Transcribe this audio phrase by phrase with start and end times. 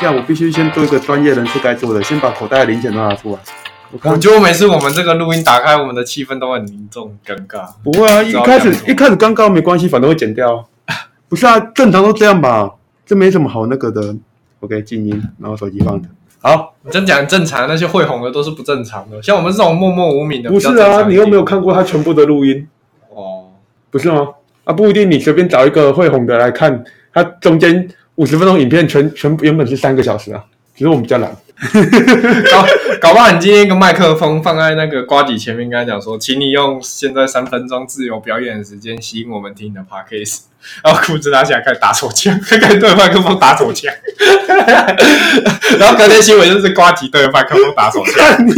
[0.00, 3.38] 下，我必须先做一个专业人士该做的，先把口袋的零钱都拿出来。
[3.92, 7.68] 我我觉得每次我们这个录音打开，我们的气氛都很凝重、尴尬。
[7.84, 10.66] 不会啊，一开始一开始尴尬没关系，反正会剪掉。
[11.28, 12.70] 不是啊，正常都这样吧，
[13.04, 14.16] 这没什么好那个的。
[14.60, 16.08] OK，静音，然后手机放着。
[16.40, 22.66] 好，你真讲正常，那些会红的都是不正常的，像我们这种默默无名的，不是啊，你又没有看过他全部的录音，
[23.14, 23.48] 哦。
[23.90, 24.28] 不是吗？
[24.64, 27.88] 啊，不一定，你随便找一个会红的来看，他中间
[28.20, 30.44] 五十分钟影片全全原本是三个小时啊，
[30.76, 31.34] 只是我们比较懒。
[32.52, 32.66] 搞
[33.00, 40.40] 搞不好你今天一个麦克风放在那个瓜底前面，跟他讲说，请你用现在三分钟自由表演的时间吸引我们听你的 podcast，
[40.84, 43.90] 然后裤子拿起来开始打手枪，开始对着麦克风打手枪，
[45.80, 48.52] 然后隔天新闻就是瓜底对着麦克风打手枪，看你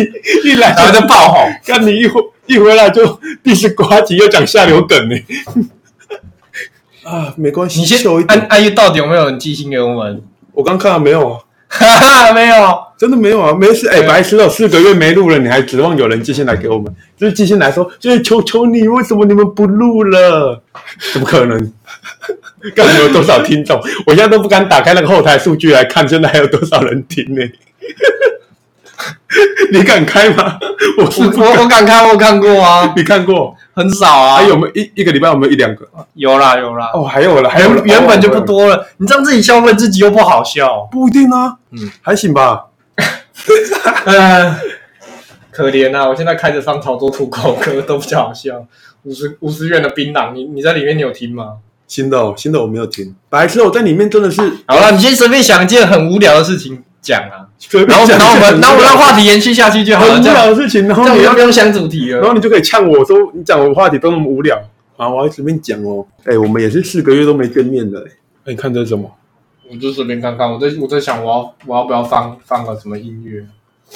[0.45, 1.49] 一来然后就爆红。
[1.65, 5.17] 看你一回一回来就第十瓜子又讲下流梗呢。
[7.05, 8.39] 啊，没关系，你先秀一点。
[8.39, 10.23] 安安于到底有没有人寄信给我们？
[10.53, 11.41] 我刚看到没有啊？
[11.69, 12.55] 哈哈，没有。
[12.99, 13.89] 真的没有啊，没事。
[13.89, 16.95] 哎、对白痴哦，四个月没录了，你还指望有人寄信来给我们？
[17.17, 20.63] 就是寄信来说，就是求求你，为什么你们不录了？
[21.13, 21.73] 怎么可能？
[22.77, 23.77] 看有多少听众？
[24.07, 27.43] 我现在都不敢打开那个后台数据来看，现在还有多少人听呢？
[29.73, 30.59] 你敢开吗？
[30.99, 31.31] 我是我。
[31.45, 33.55] 我我敢开，我看过啊， 你看过？
[33.75, 34.37] 很少啊。
[34.37, 35.87] 还有没有一一个礼拜有没有一两个？
[36.15, 38.37] 有啦有啦，哦，还有了，还有了原原本就不。
[38.37, 40.89] 哦多了，你这样自己消费自己又不好笑。
[40.91, 42.67] 不一定啊，嗯，还行吧。
[44.05, 44.57] 呃，
[45.51, 46.07] 可怜啊！
[46.09, 48.65] 我现在开着上潮州土狗歌都比较好笑。
[49.05, 51.55] 五十五十元的槟榔，你你在里面你有听吗？
[51.89, 53.15] 新的哦，新的我没有听。
[53.29, 62.19] 白痴，我在里面真的是好了，你先随便想一件很无聊的事情讲啊，然后然后我们然后我们让话题延续下去就好了，很无这样聊的事情，然这后你要不用想主题了。
[62.19, 64.61] 然后你就可以呛我说你讲我的话题都那么无聊
[64.97, 66.05] 啊，我还随便讲哦。
[66.25, 68.05] 哎、我们也是四个月都没见面了、
[68.45, 69.11] 哎、你看这是什么？
[69.71, 73.43] 我就随便看看，我在我在想我要我要不要放放个什么音乐，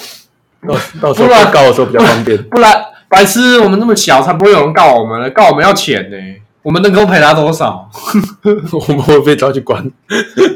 [0.67, 0.73] 到
[1.09, 2.41] 到时候告的时候比较方便。
[2.43, 2.73] 不然
[3.09, 6.17] 白痴我们那么小才不会有人告我们呢，告我们要钱呢，
[6.63, 7.87] 我们能够赔他多少？
[8.87, 9.91] 我们会被抓去关，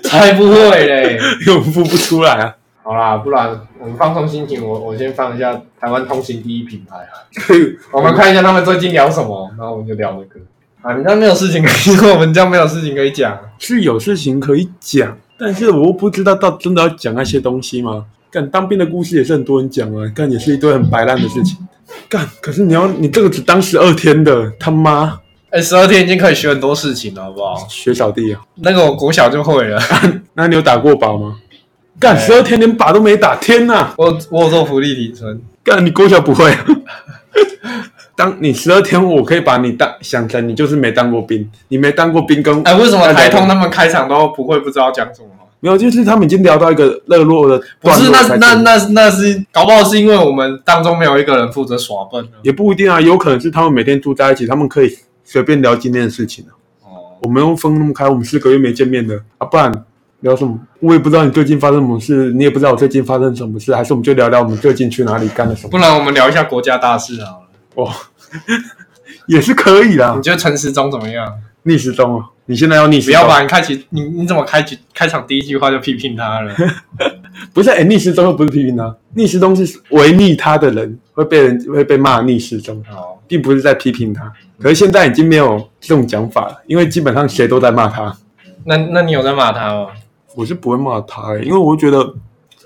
[0.03, 1.19] 才不会嘞。
[1.45, 2.55] 因为我们付不出来啊。
[2.83, 10.39] 好啦，不然我们放松心情，我我先放一下台湾通行第一品牌啊，可以，我们看一下他们最近聊什么，然后我们就聊这个。
[10.81, 13.37] 啊，你这样没有事情可以说， 我们这样没有事情可以讲。
[13.59, 18.05] 是有事情可以讲，但是我又不知道到真的要讲那些东西吗？
[18.31, 21.55] 干当兵的故事也是很多人讲啊，干也是一堆很白烂的事情。
[22.09, 25.19] 干，可是你要你这个只当十二天的，他妈
[25.51, 27.55] 哎，十二天已经可以学很多事情了，好不好？
[27.69, 28.41] 学小弟啊！
[28.55, 29.79] 那个我国小就会了，
[30.33, 31.35] 那你有打过靶吗？
[32.01, 33.93] 干，十二天连靶都没打，天哪！
[33.95, 35.39] 我我有做福利提升。
[35.63, 36.65] 干，你国小不会、啊？
[38.15, 45.27] 当你十二天，我可以把你当想成你就是没当过兵，你没当过兵跟哎，为什么台通他们开场都不会不知道讲什么？
[45.59, 52.31] 没有，就是他们已经聊到一个热络的不是，那那那那是搞不好是因为我们当中没有一个人负责耍笨呢。
[52.41, 56.51] 也不一定啊，有可能是他们每天住在一起，他们可以随便聊今天的事情啊。
[56.83, 59.71] 哦，我们又分那么开，我们四个月没见面的啊，不然
[60.21, 60.57] 聊什么？
[60.79, 65.69] 我也不知道你最近发生什么事，你也不知道我最近发生什么事，还是我们就聊聊我们最近去哪里干了什么？
[65.69, 67.47] 不然我们聊一下国家大事好了。
[67.75, 67.91] 哦，
[69.27, 70.21] 也是可以啦你。
[70.21, 71.31] 觉得陈时中怎么样？
[71.63, 73.19] 逆时钟哦，你现在要逆时钟？
[73.19, 76.55] 不要把你开启，你你怎么开启开场第一句话就批评他了？
[77.53, 84.31] 不是，哎、逆时钟又不是批评他，逆时钟是违逆他的人会被人会被骂逆时钟，哦，并不是在批评他。
[84.59, 88.15] 可是现在已经没有这种讲法了，因为基本上谁都在骂他。
[88.63, 89.87] 那那你有在骂他吗？
[90.35, 92.13] 我是不会骂他、欸，因为我会觉得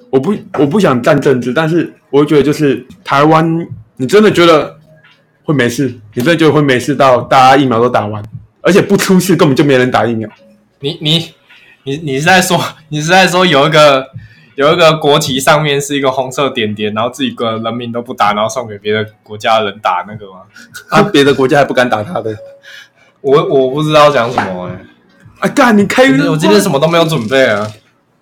[0.09, 3.67] 我不我不想站政治，但是我会觉得就是台湾，
[3.97, 4.77] 你真的觉得
[5.43, 5.87] 会没事？
[6.13, 8.23] 你真的觉得会没事到大家疫苗都打完，
[8.61, 10.29] 而且不出事根本就没人打疫苗？
[10.79, 11.33] 你你
[11.83, 12.59] 你你是在说
[12.89, 14.07] 你是在说有一个
[14.55, 20.41] 有一个国旗上面是一个红色点点，然后自己个人民都不打，然后送给别的国家的人打那个吗？
[20.89, 22.37] 啊，别的国家还不敢打他的。
[23.21, 24.85] 我我不知道讲什么哎、
[25.45, 27.71] 啊，干你开我今天什么都没有准备啊。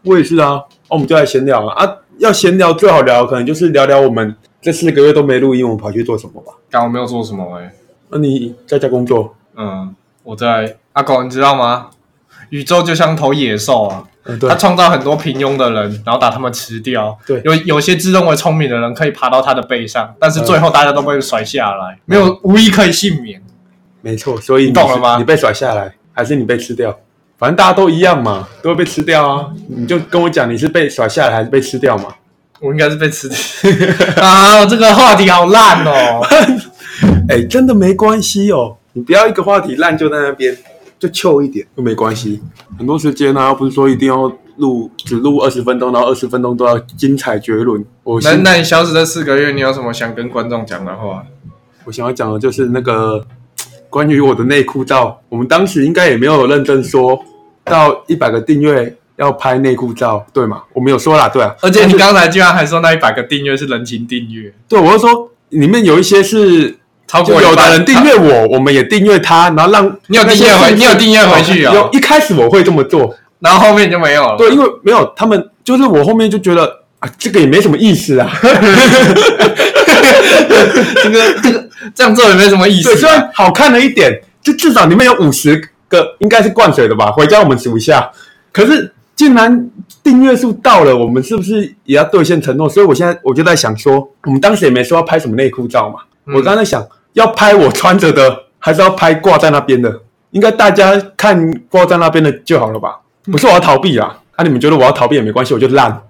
[0.04, 1.96] 我也是啊，哦，我们就来闲聊啊啊！
[2.18, 6.52] 要闲聊最好聊的可能就是聊聊我们这四个月都没录音，我们跑去做什么吧？
[6.70, 7.74] 刚我没有做什么哎、
[8.10, 9.34] 那、你在家工作？
[9.56, 11.88] 嗯，我在阿狗，你知道吗？
[12.50, 17.18] 宇宙就像头野兽啊，嗯，对它，创造很多平庸的人，然后把他们吃掉。
[17.25, 23.42] 对有有些自认为聪明的人可以爬到他的背上，但是嗯最后大家都被甩下来，没有无一可以幸免。
[24.02, 27.00] 没错，所以你懂了吗你被甩下来，还是你被吃掉？
[27.44, 29.48] 反正大家都一样嘛，都会被吃掉啊！
[29.68, 32.06] 你就跟我讲你是被甩下来还是被吃掉嘛？
[32.62, 33.38] 我应该是被吃掉
[34.24, 34.66] 啊！
[34.66, 36.25] 这个话题好烂哦。
[37.28, 40.57] 哎、真的没关系哦，你不要一个话题烂就在那边，
[40.98, 42.42] 就糗一点又没关系。
[42.78, 47.84] 很多时间啊，不是说一定要录只录二十分钟，然后二十分钟都要精彩绝伦。
[48.04, 51.25] 我那心那你消失这四个月，你有什么想跟观众讲的话？
[51.84, 53.25] 我想要讲的就是那个
[53.89, 57.22] 关于我的内裤照，我们当时应该也没有认真说
[57.65, 60.63] 到一百个订阅要拍内裤照，对吗？
[60.74, 61.56] 我没有说啦，对啊。
[61.62, 66.77] 而且你刚才居然还说那一百个订阅是人情订阅，对，我是说里面有一些是
[67.07, 74.36] 超过有的人订阅我，我们也订阅他，然后让你有订阅回你有订阅回去哦有一开始我会这么做，然后后面就没有了。
[74.38, 76.65] 对，因为没有他们，就是我后面就觉得
[77.00, 78.31] 啊，这个也没什么意思啊。
[81.04, 82.98] 这个这个这样做也没什么意思对，啊。
[82.98, 87.12] 虽然好看了一点，就至少里面有五十个，应该是灌水的吧？
[87.12, 88.10] 回家我们数一下。
[88.51, 89.69] 可是竟然
[90.01, 92.68] 订阅数到了，我们是不是也要兑现承诺？
[92.68, 96.00] 所以我现在我就在想说，我们当时也没说要拍什么内裤照嘛。
[96.25, 100.01] 嗯我刚才想要拍我穿着的，还是要拍挂在那边的？
[100.31, 102.98] 应该大家看挂在那边的就好了吧？
[103.31, 104.18] 不是我要逃避啊！
[104.36, 106.01] 啊，你们觉得我要逃避也没关系，我就烂。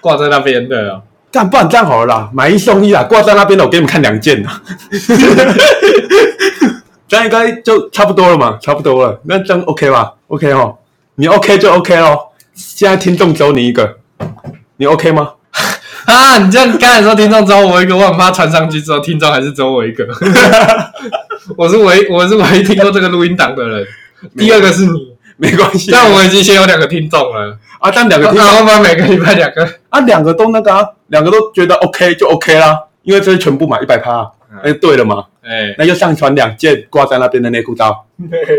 [0.00, 1.02] 挂在那边的哦，
[1.32, 4.62] 干，不然这样好了啦，买一送一啦，挂在那边的，我给你们看两件啦。
[7.12, 9.20] 这样应该就差不多了嘛，差不多了。
[9.24, 10.78] 那这样 OK 吧？OK 哦，
[11.16, 12.32] 你 OK 就 OK 咯。
[12.54, 13.98] 现在听众只有你一个，
[14.78, 15.32] 你 OK 吗？
[16.08, 16.38] 啊！
[16.38, 20.08] 你这样刚才说听众只有我一个，我很怕传上去之后听众还是只有我一个。
[21.58, 23.86] 我是唯我是唯一听过这个录音档的人，
[24.38, 25.90] 第二个是你，没关系。
[25.90, 34.32] 但我已经先有两个听众了，啊，但两个听众然后把每个礼拜两个，啊，两个都那个啊，两个都觉得 OK 就 OK 啦，因为这是全部嘛，一百趴。
[34.62, 38.06] 哎，对了嘛，哎，那就上传两件挂在那边的内裤照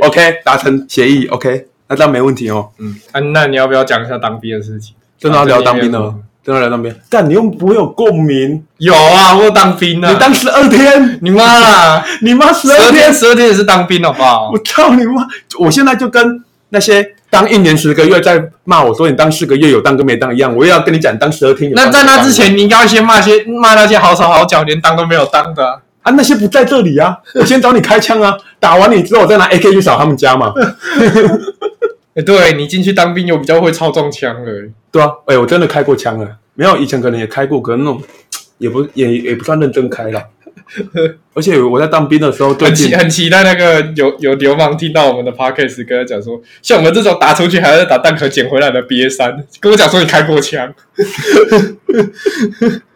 [0.02, 2.70] ，OK，达成协议，OK，那这样没问题哦。
[2.78, 4.94] 嗯，啊，那你要不要讲一下当兵的事情？
[5.18, 6.94] 真的要聊当兵的吗，真的聊当兵。
[7.10, 14.52] 但你又不会有共鸣，有啊，我有当兵啊，你当十二天，你妈啦， 你妈十十二二天天，十二天也是当兵好不好？
[14.52, 14.60] 我？
[14.60, 15.26] 操你妈！
[15.60, 30.54] 我现在就跟那些当一年十个月在骂我说你当四个月有当跟没当一样，我也要跟你讲当十二天有当那在那之前，你应该要先骂些骂那些好手好脚连当都没有当的啊，那些不在这里啊，我先找你开枪啊，打完你之后我再拿 AK 去扫他们家嘛。
[32.16, 34.52] 哎、对你进去当兵又比较会操纵枪了。
[34.92, 38.00] 对啊，哎、我真的开过枪了，没有以前可能也开过，可能那种
[38.60, 40.22] 也不也也不算认真开了。
[41.34, 50.72] 而且我在当兵的时候，很期很期待那个有有流氓听到我们的 podcast 跟他讲说，像我们这种打出去还要打弹壳捡回来的 B A 三，跟我讲说你开过枪，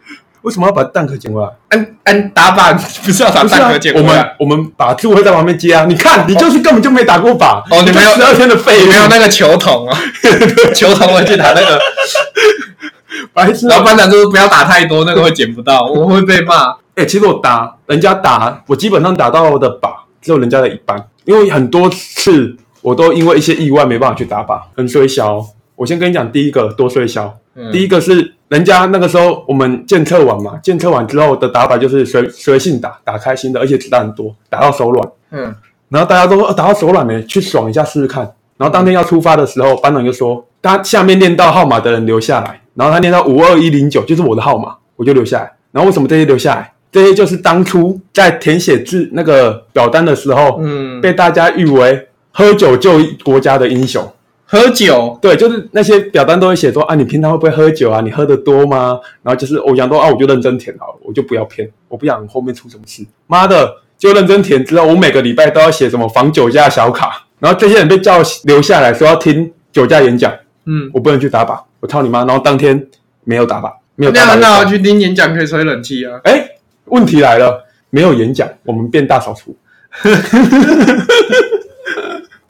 [0.48, 1.48] 为什么要把蛋壳捡回来？
[1.68, 2.74] 嗯嗯打靶
[3.04, 4.26] 不是要把不是啊弹壳捡，回我们？
[4.40, 5.84] 我们把柱会在旁边接啊。
[5.84, 9.98] 你看，你就是根本就没打过靶哦你没有十二天的废没有那个球筒啊，
[10.74, 11.78] 球筒我去打那个，
[13.34, 13.70] 白痴啊。
[13.72, 16.74] 然后班长说不要打太多，那个会捡不到， 我会被骂。
[16.94, 19.90] 哎、其实我打人家打，我基本上打到的靶
[20.22, 25.44] 只有人家的一半，因为很多次我都因为一些意外没办法去打靶，很衰小。
[25.76, 35.08] 我先跟你讲，第一个多衰小，嗯第一个是人家那个时候我们检测完嘛，检测完之后的打法就是随随性打，打开心的，而且子弹很多，打到手软。
[35.30, 35.54] 嗯，
[35.90, 38.22] 然后大家都说、呃打到手软没，去爽一下试试看。
[38.56, 45.52] 然后当天要出发的时候，班长就说，他下面念到号码的人留下来，然后他念到五二一零九，就是我的号码，我就留下来。
[45.70, 46.72] 然后为什么这些留下来？
[46.90, 54.02] 这些就是当初在填写字那个表单的时候，嗯被大家誉为喝酒救国家的英雄。
[54.50, 58.00] 喝酒，对，就是那些表单都会写说啊，你平常会不会喝酒啊？
[58.00, 58.98] 你喝的多吗？
[59.22, 63.04] 然后就是我想说啊，我就认真填好了，我就不要骗，我不想后面出什么事。
[63.26, 70.32] 妈的，就认真填之后，我每个礼拜都要写什么防酒驾小卡，然后这些人被叫留下来说要听酒驾演讲，
[70.64, 72.24] 嗯，我不能去打靶，我操你妈！
[72.24, 72.86] 然后当天
[73.24, 74.24] 没有打靶，没有打靶。
[74.24, 76.18] 那很好，去听演讲可以吹冷气啊。
[76.24, 76.42] 哎，
[76.86, 79.54] 问题来了，没有演讲，我们变大扫除。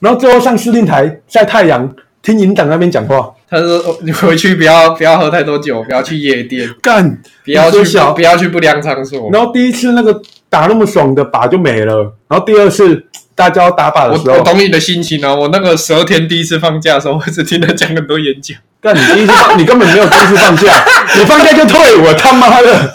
[0.00, 1.88] 然后最后上司令台晒太阳，
[2.22, 9.30] 听营长那边讲话，他说哦你回去不要不要喝太多酒，不要去夜店，干，不要去小不要去不良场所。
[9.32, 15.34] 然后第一次那个打那么爽的靶就没了，然后第二次大家要打靶的时候，我我懂你的心情啊！
[15.34, 18.56] 我那个十二天第一次放假的时候，我只听他讲很多演讲。
[18.80, 20.72] 但你第一次放，你根本没有第一次放假，
[21.18, 22.94] 你放假就退我，他妈的！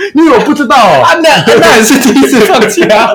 [0.14, 1.02] 你以为我不知道哦？
[1.04, 1.28] 啊，那
[1.60, 2.96] 那也是第一次放假。
[2.96, 3.14] 啊，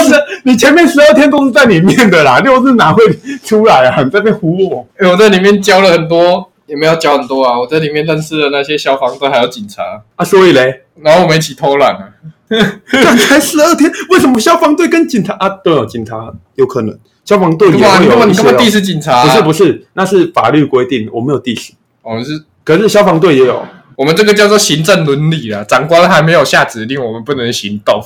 [0.00, 3.02] 我是你前面十二天都是在里面的啦，六日哪会
[3.44, 4.02] 出来啊？
[4.02, 4.86] 你在那边唬我？
[4.98, 7.58] 哎我在里面教了很多，也没有教很多啊。
[7.58, 9.82] 我在里面认识了那些消防队还有警察，
[10.16, 12.08] 啊，所以嘞，然后我们一起偷懒啊。
[12.90, 16.32] 干才十二天，为什么消防队跟警察啊都有警察？
[16.56, 18.56] 有可能消防队也哇，你根会有一些、哦本你根本。
[18.64, 19.24] 地是警察、啊？
[19.24, 23.64] 不是不是，那是法律规定，我没有地址，我们是，可是消防队也有。
[24.00, 25.62] 我们这个叫做行政伦理啊。
[25.64, 28.02] 长官还没有下指令，我们不能行动。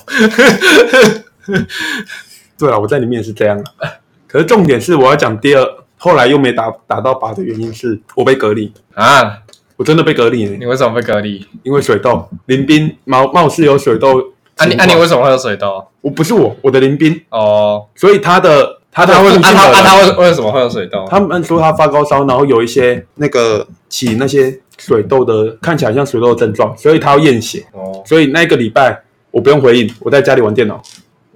[2.59, 3.89] 对啊，我在里面也是这样啊。
[4.27, 5.65] 可是重点是我要讲第二
[5.97, 9.39] 后来又没打打到靶的原因是我被隔离，啊，
[9.77, 11.47] 我真的被隔离了，你为什么被隔离？
[11.63, 15.87] 因为水痘，林斌貌貌似有水痘啊你啊你为什么会有水痘？
[16.01, 19.23] 我不是我，我的林斌，哦，所以他的他的他
[19.53, 21.07] 他啊他为为什么会有水痘？
[21.09, 27.64] 他们说他发高烧，然后有一些那个起那些水痘的，看起来像水痘的症状，所以他要验血。
[27.73, 30.83] 哦，所以那个礼拜我不用回应，我在家里玩电脑。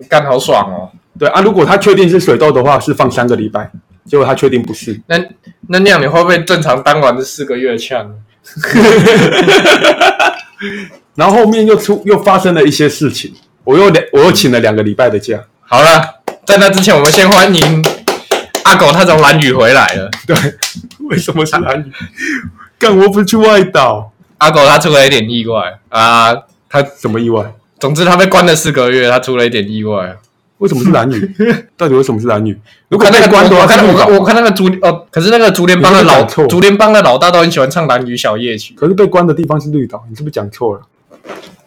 [0.08, 0.90] 干好爽哦。
[1.18, 3.70] 对啊，如果他确定是水痘的话，是放三个礼拜。
[4.04, 5.18] 结果他确定不是，那
[5.68, 8.10] 那那样你会不会正常当完这四个月呛？
[11.14, 15.38] 然后后面又出又发生了一些事情，我又两我又请了两个礼拜的假。
[15.60, 17.84] 好了，在那之前，我们先欢迎
[18.64, 20.10] 阿狗，他从蓝雨回来了。
[20.26, 20.34] 对，
[21.10, 21.92] 为什么是蓝屿？
[22.78, 26.34] 干，我不是去外岛，阿狗他出了一点意外啊，
[26.68, 27.54] 他什么意外？
[27.80, 30.16] 总之他被关了四个月，他出了一点意外。
[30.58, 31.34] 为什么是男女？
[31.78, 32.58] 到底为什么是男女？
[32.88, 40.82] 如果被关的话，我看我我看那个竹哦，可是那个竹联帮的老竹联帮的老大都很喜欢唱蓝屿小夜曲可是被关的地方是绿岛，你是不是讲错了？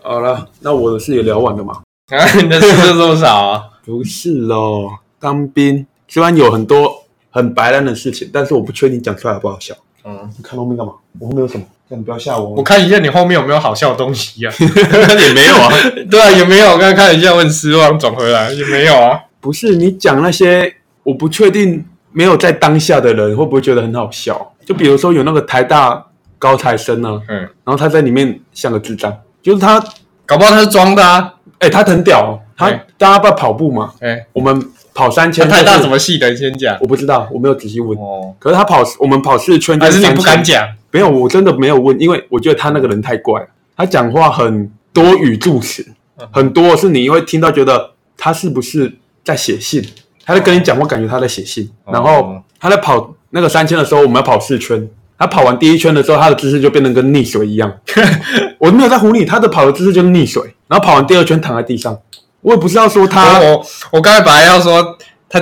[0.02, 1.82] 好了，那我的事也聊完了嘛？
[2.10, 3.64] 啊，你的事就这么少啊？
[3.86, 4.90] 不是哦，
[5.20, 9.74] 当兵虽然有很多很白烂的事情，但是我不确定讲出来好不好笑。
[10.04, 10.94] 嗯，你看后面干嘛？
[11.20, 11.66] 我后面有什么？
[11.90, 12.50] 叫你不要吓我。
[12.52, 14.54] 我看一下你后面有没有好笑的东西啊？
[14.60, 15.70] 也没有啊。
[16.10, 16.68] 对啊，也没有。
[16.68, 19.20] 我刚刚看一下，我很失望，转回来也没有啊。
[19.40, 24.54] 不是你讲那些，我不确定没有在当下的人会不会觉得很好笑。
[24.66, 26.06] 就比如说有那个台大
[26.38, 29.84] 高材生呢、嗯，然后他在里面像个智障，就是他，
[30.26, 31.34] 搞不好他是装的啊。
[31.60, 34.60] 哎、他很屌、哦，他哎大家不跑步嘛，哎，我们
[34.94, 36.30] 跑三千、他太大就是什么戏的？
[36.30, 36.78] 你先讲。
[36.82, 37.98] 我不知道，我没有仔细问。
[37.98, 40.44] 哦，可是他跑，我们跑四圈就还是你不敢？
[40.44, 40.68] 讲？
[40.92, 45.86] 没有，我真的没有问，因为我觉得他那个人太怪了，他讲话很多语助词，
[46.20, 48.94] 嗯很多是你会听到觉得他是不是
[49.24, 49.82] 在写信，
[50.26, 51.70] 他在跟你讲话，感觉他在写信。
[51.86, 54.86] 哦然后他在跑那个三千的时候，我们要跑四圈，
[55.18, 57.74] 他跑完第一圈的时候，他的姿势就变得跟溺水一样。
[58.60, 61.98] 我没有在唬你，他的跑的姿势就是溺水，然后跑完第二圈躺在地上。
[62.42, 64.98] 我也不是要说他，我我我刚才本来要说
[65.30, 65.40] 他，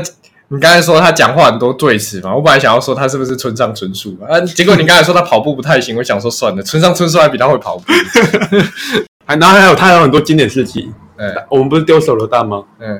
[0.49, 7.83] 你刚才说他讲话很多赘词嘛，我本来想要说他是不是村上春树啊，结果你刚才说他跑步不太行，我想说算了，村上春树还比他会跑步。
[9.25, 10.91] 还然后还有他还有很多经典事迹。
[11.17, 12.63] 嗯我们不是丢手榴弹吗？
[12.79, 12.99] 嗯，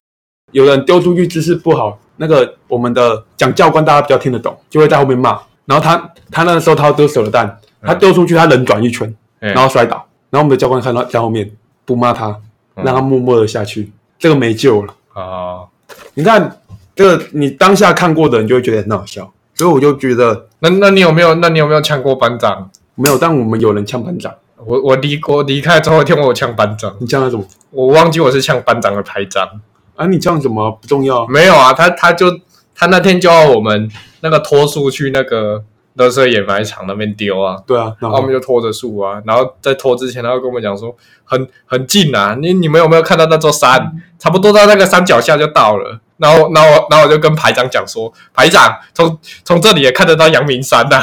[0.52, 5.40] 有人丢出去姿势不好，那个我们的讲教官大家比较听得懂，就会在后面骂。
[5.66, 9.08] 然后他他那个时候他要丢手榴弹，他丢出去他人转一圈，
[9.40, 11.50] 嗯然后摔倒，然后我们的教官看到在后面
[11.86, 12.42] 不骂他，嗯
[12.84, 14.94] 让他默默的下去，这个没救了。
[15.14, 15.64] 啊，
[16.14, 16.60] 你看
[16.96, 22.70] 这个你当下看过的人就会觉得很好笑，所以我就觉得那那你有没有那你有没有呛过班长？
[22.96, 24.34] 没有，但我们有人呛班长，
[24.66, 27.46] 我我离我离开之后一天，我有呛班长，你呛他什么？
[27.72, 29.48] 我忘记我是呛班长的排长。
[29.96, 32.28] 啊，你呛什么不重要啊，没有啊，他他就
[32.74, 33.90] 他那天就要我们
[34.22, 35.64] 那个拖书去那个
[36.00, 43.92] 垃圾掩埋场那边丢啊，对啊，然后我们就拖着树啊，然后在拖之前，他会跟我们讲说很很近啊，你你们有没有看到那座山？
[44.18, 46.00] 差不多到那个山脚下就到了。
[46.18, 51.02] 然后，然后我，然后我就跟排长讲说，排长从从这里也看得到阳明山呐、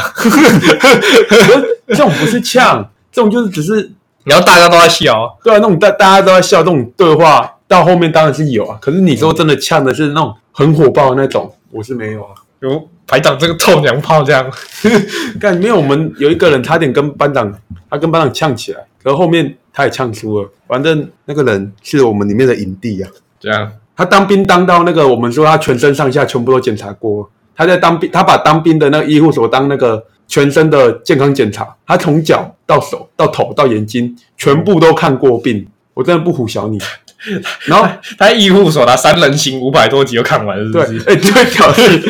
[1.86, 3.90] 这种不是呛， 这种就是只是
[4.24, 8.76] 然后大家都在笑，对啊，那种大大家都在笑，这种对话到后面当然是有啊。
[8.80, 12.34] 可是你说真的呛的是那种很火爆的那种，我是没有啊。
[12.60, 14.50] 有排长这个臭娘炮这样。
[15.40, 17.52] 干，没有我们有一个人差点跟班长，
[17.90, 20.50] 他跟班长呛起来，可是后面他也呛输了。
[20.66, 27.30] 反正那个人是我们里面的影帝啊，这样，他当兵当到那个，我们说他全身上下全部都检查过。
[27.54, 35.66] 他在当兵，他把当兵的那个医护所当那个全身的健康检查，他从脚到手到头到眼睛全部都看过病。
[35.94, 36.78] 我真的不唬小你。
[37.66, 41.10] 然后他医护所拿三人行五百多集就看完了，是不对，是？
[41.10, 42.02] 哎、最屌是，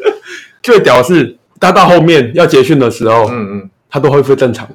[0.62, 4.68] 最屌是，他到后面要结训的时候，嗯嗯，他都恢复正常。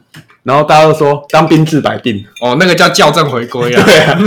[0.43, 2.23] 然后大家都说当兵治百病。
[2.39, 3.83] 哦，那个叫校正回归啊。
[3.83, 4.19] 对啊，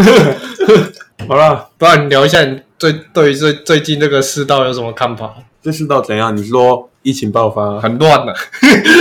[1.29, 5.33] 好了，不然你聊一下你最对于最最近这个世道有什么看法？
[5.63, 6.37] 这世道怎样？
[6.37, 8.35] 你说疫情爆发，很乱的、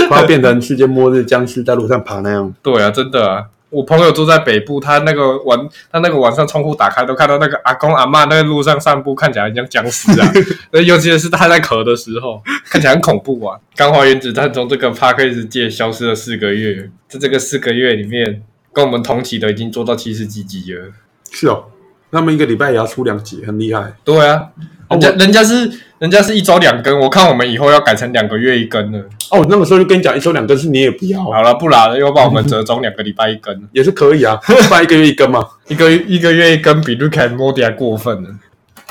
[0.08, 2.54] 快要变成世界末日，僵尸在路上爬那样。
[2.62, 3.44] 对啊，真的啊。
[3.70, 5.58] 我朋友住在北部，他那个晚，
[5.92, 10.32] 他那个晚上窗户打开，都看到那个阿公阿嬷那个路上散步，看起来很像僵尸啊。
[10.70, 13.58] 呃 尤其是他在咳的时候，看起来很恐怖啊。
[13.76, 20.92] 刚化原子弹从这个 p a r k a s 界消失了四个月，在这个四个月里面，跟我们同期的已经做到七十几集了。
[21.30, 21.64] 是哦，
[22.10, 23.92] 他们一个礼拜也要出两集，很厉害。
[24.04, 24.48] 对啊，
[24.90, 28.98] 人家哦人家是人家是一周两更，我看我们以后要改成两个月一更了。
[29.30, 35.46] 哦，那个时候就跟你讲，一周两更是你也不要，好了，不然了，又把我们折中两个礼拜一更， 也是可以啊，不然一个月一更嘛。
[35.68, 38.30] 一个一个月一更比 and Morty 还过分呢。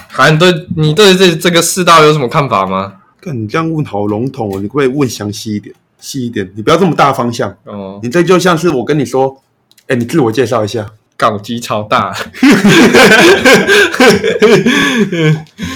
[0.09, 2.93] 韩对你对这这个世道有什么看法吗？
[3.19, 6.47] 看你这样问好笼统哦，你可不可以问详细一点、细一点？
[6.55, 7.55] 你不要这么大方向。
[7.63, 9.41] 哦，你这就像是我跟你说，
[9.88, 10.86] 哎，你自我介绍一下。
[11.17, 12.15] 港机超大，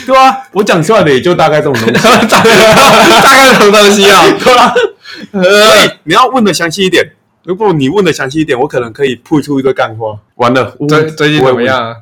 [0.06, 1.92] 对啊，我讲出来的也就大概这种东西。
[2.30, 4.24] 大概这种东西啊？
[4.44, 4.74] 对啊，
[5.32, 7.04] 所以你要问的详细一点。
[7.44, 10.20] 如果你问的详细一点，我可能可以铺出一个干货。
[10.36, 11.96] 完了，最最近怎么样？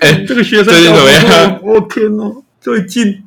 [0.00, 1.60] 哎，这个学生最近怎么样？
[1.62, 3.22] 我天哦，最近，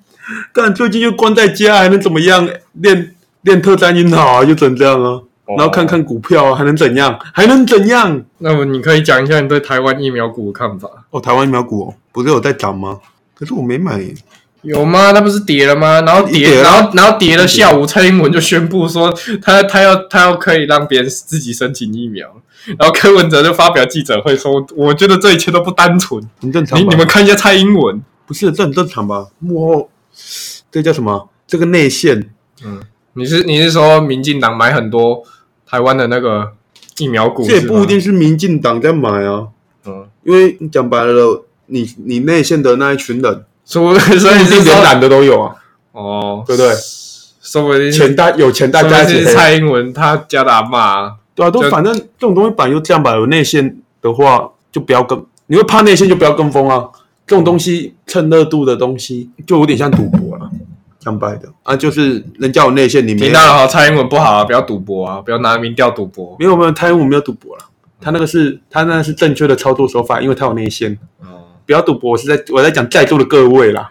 [0.51, 2.49] 但最近又关在家，还能怎么样？
[2.73, 5.21] 练练特战英豪啊，就整这样啊。
[5.47, 7.19] 然后看看股票啊，还能怎样？
[7.33, 8.23] 还能怎样？
[8.39, 10.89] 那么你可以讲一下你对台湾疫苗股的看法。
[11.11, 12.99] 哦，台湾疫苗股哦，不是有在涨吗？
[13.33, 14.13] 可是我没买耶。
[14.63, 15.11] 有吗？
[15.11, 16.01] 那不是跌了吗？
[16.01, 17.47] 然后跌，然后然后跌了。
[17.47, 22.27] 下午蔡英文就宣布说，他他要他要可以让别人自己申请疫苗。
[22.79, 26.79] 然后柯文哲就发表记者会说，我觉得这一切都不单纯，很正常。
[26.79, 29.27] 你你们看一下蔡英文，不是这很正常吧？
[29.37, 29.89] 幕后
[30.71, 31.29] 这叫什么？
[31.45, 32.31] 这个内线。
[32.63, 32.81] 嗯，
[33.13, 35.23] 你是你是说民进党买很多
[35.75, 36.53] 台湾的那个
[36.99, 37.45] 疫苗股？
[37.45, 39.47] 这也不一定是民进党在买啊。
[39.85, 43.43] 嗯，因为你讲白了，你你内线的那一群人。
[43.65, 45.55] 所 所以是连懒的都有啊，
[45.91, 46.71] 哦，对不对？
[47.41, 53.13] 说不定钱大有钱大家是蔡英文他家的阿妈，对啊，都反正这种东西本来就这样吧。
[53.15, 56.85] 有内线的话就不要跟，你会怕内线就不要跟风啊。
[57.27, 60.24] 这种东西蹭热度的东西就有点像赌博了，
[61.05, 63.25] 讲白的啊，就是人家有内线，你没。
[63.27, 66.35] 听到了，蔡英文不好啊，不要赌博啊，不要拿民调赌博。
[66.39, 67.63] 没有没有，蔡英文没有赌博了，
[68.01, 70.97] 他那个是他那是正确的操作手法，因为他有内线。
[71.67, 73.89] 不要赌博，我是在我在讲在座的各位啦。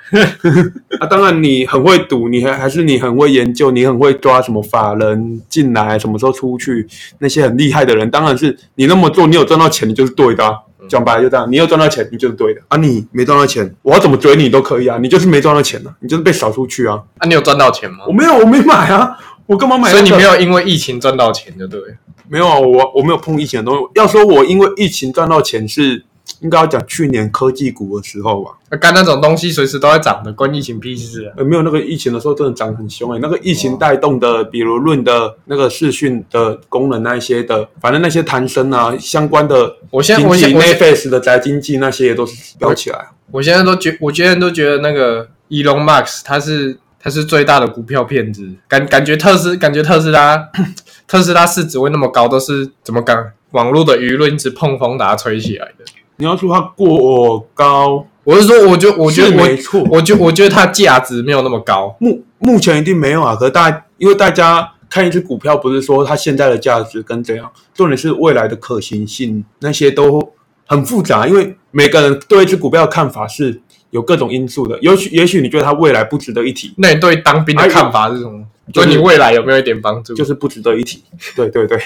[1.00, 6.86] 啊，当然你很会赌，你还还是你很会研究，你很会抓什么法人进来，什么时候出去，
[7.18, 10.44] 那些很厉害的人，当然是你那么做，你有赚到钱，你就是对的。
[10.88, 12.60] 讲白了就这样，你有赚到钱，你就是对的。
[12.68, 17.02] 啊，你没赚到钱，我要怎么追你都可以啊，你就是没赚到钱呢，你就是被扫出去啊。
[17.18, 17.98] 啊，你有赚到钱吗？
[18.06, 19.16] 我没有，我没买啊，
[19.46, 19.90] 我干嘛买？
[19.90, 21.80] 所以你没有因为疫情赚到钱，就对。
[22.28, 23.86] 没有啊，我我没有碰疫情的东西。
[23.94, 26.04] 要说我因为疫情赚到钱是。
[26.40, 31.44] 应该要讲去年科技股的时候吧，干那种东西随时都在涨的，关疫情屁事啊！
[31.44, 42.98] 没有那个疫情的时候真的涨很凶哎，那个疫情带动的，比如论的那个视讯的功能那一些的，反正那些谈生啊相关的，我现在我现 Netflix 的宅经济那些也都是飙起来。
[43.30, 50.48] 我现在都觉，我现在都觉得那个 Elon Musk 他是他是最大的股票骗子，感感觉特斯感觉特斯拉
[51.06, 53.32] 特斯拉市值会那么高，都是怎么讲？
[53.50, 55.84] 网络的舆论一直碰风把它吹起来的。
[56.16, 61.96] 你要说它过高，我是说，我就我觉得没错，我就我觉得它价值没有那么高。
[61.98, 70.32] 目目前一定没有啊，可是大因为大家看一只股票，不是说它现在的价值跟怎样，重点是未来的可行性，那些都
[70.66, 71.26] 很复杂。
[71.26, 74.78] 因为每个人对一只股票的看法是有各种因素的。
[74.80, 78.44] 也许也许你觉得它未来不值得一提，那你对当兵的看法是什么？
[78.72, 80.14] 对你未来有没有一点帮助？
[80.14, 81.02] 就是不值得一提。
[81.36, 81.78] 对对对。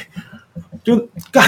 [0.85, 0.97] 就
[1.31, 1.45] 干，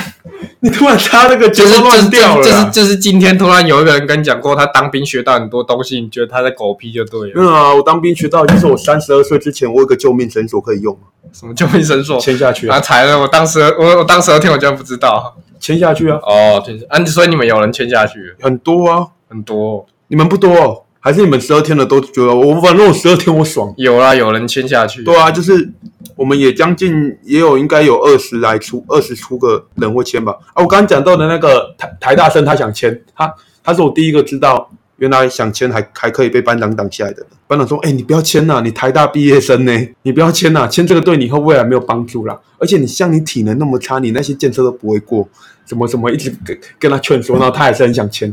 [0.61, 2.45] 你突然插那个就是乱掉了。
[2.45, 7.33] 就是就是今天突然有一个人跟你讲过，他当兵学到很多东西，你觉得他在狗屁就对了。
[7.37, 10.99] 嗯啊，我当兵学到就是我三十二岁之前，我有个救命绳索可以用。
[11.33, 12.21] 什么救命绳索？
[12.21, 12.81] 签下去啊！
[12.81, 16.19] 踩了，我当时我我当时天我居然不知道，签下去啊！
[16.23, 17.03] 哦，签啊！
[17.07, 18.35] 所以你们有人签下去？
[18.43, 19.87] 很多啊，很多。
[20.09, 20.87] 你们不多。
[21.03, 25.03] 还是你们十二天的都觉得我反正我十二天我爽有啦，有人签下去。
[25.03, 25.73] 对啊，就是
[26.15, 30.33] 我们也将近也有应该有二十来出二十出个人会签吧。
[30.53, 33.35] 啊，我刚刚讲到的那个台台大生他想签，他
[33.65, 37.25] 他是我第一个知道原来想签还还可以被班长挡下来的。
[37.47, 42.39] 班长说：“哎，你不要签呐，你台大毕业生呢，你不要签呐，签这个对你以后未来没有帮助啦。
[42.59, 45.27] 而且你像你体能那么差，你那些建设都不会过，
[45.65, 48.33] 怎么怎么一直跟跟他劝说，然后他还是很想签。”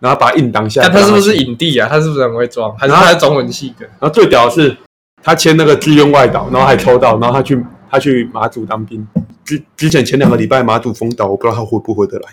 [0.00, 0.88] 然后把他硬挡下来。
[0.88, 1.88] 他是不是影帝啊？
[1.88, 2.74] 他是不是很会装？
[2.76, 3.86] 还是他是中文系的？
[3.98, 4.76] 然后最屌的是，
[5.22, 9.06] 他签那个志愿外岛，然后还抽到，然后他去他去马祖当兵。
[9.44, 12.28] 之之前前两个礼拜马祖封岛，我不知道他回不回得来。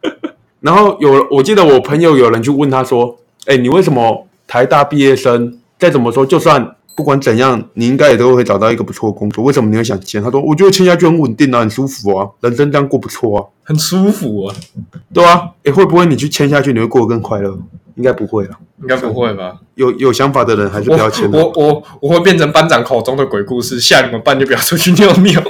[0.60, 9.44] 然后有我记得我朋友有人去问他说：“哎，你为什么台大毕业生再怎么说，就算不管怎样，你应该也都会找到一个不错的工作？
[9.44, 14.56] 为什么你会想签？”他说：“我觉得签下去很稳定啊，很舒服啊，人生这样过不错啊，很舒服啊。”
[15.12, 17.56] 对啊，哎，会不会你去签下去，你会过得更快乐？
[17.96, 18.50] 应该不会了，
[18.82, 19.56] 应该不会吧？
[19.74, 21.30] 有有想法的人还是不要签。
[21.32, 25.42] 我我我会变成班长口中的鬼故事，吓你们班就不要出去尿尿。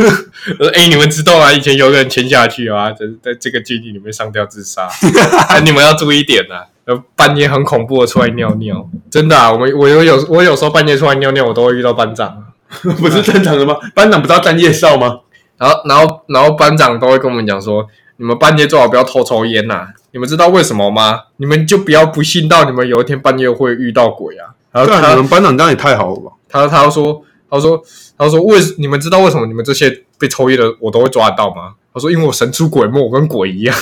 [0.72, 1.52] 哎，你们知道吗？
[1.52, 4.88] 以前有个人签下去啊，在在这个基地里面上吊自杀。
[5.62, 6.42] 你们要注意点
[6.86, 9.52] 呐，半夜很恐怖的出来尿尿，真的啊！
[9.52, 12.44] 我们我有有我有时候半夜出来尿尿，我都会遇到班长，
[12.98, 13.76] 不是正常的吗？
[13.94, 15.20] 班长不是要站夜哨吗？
[15.58, 17.86] 然后然后然后班长都会跟我们讲说。
[18.16, 21.18] 你们半夜最好不要偷抽烟呐、你们知道为什么吗？
[21.38, 24.54] 你们就不要不信到你们有一天半夜会遇到鬼啊。
[24.70, 26.30] 然后干你们班长这样也太好了吧？
[26.48, 27.20] 他他说
[27.50, 27.82] 他说
[28.16, 31.72] 他说为你们知道为什么你们这些被抽烟的我都会抓得到吗？
[31.94, 33.76] 他说因为我神出鬼没，我跟鬼一样。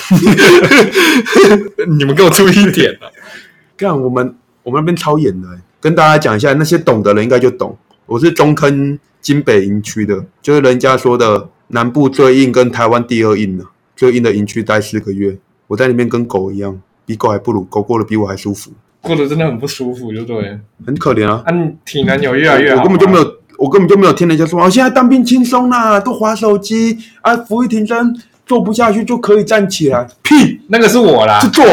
[1.89, 3.09] 你们给我注意一点啊！
[3.75, 7.75] 干我们我们那边超严的、欸，跟大家讲一下，那些懂的人应该就懂。
[8.05, 13.65] 我是中坑金北营区的，就是人家说的南部最硬跟台湾第二硬的，
[13.97, 20.61] 最硬的营区待四个月，我在里面跟狗一样，比狗还不如，狗过得比我还舒服，过得真的很不舒服，就对。
[20.87, 21.43] 很可怜啊。
[21.47, 31.65] 啊，你体能有越来越好，我根本就没有，我根本就没有听人家说，哦，现在当兵轻松啦，都划手机啊，服役挺身做不下去就可以站起来，屁，那个是我啦就，做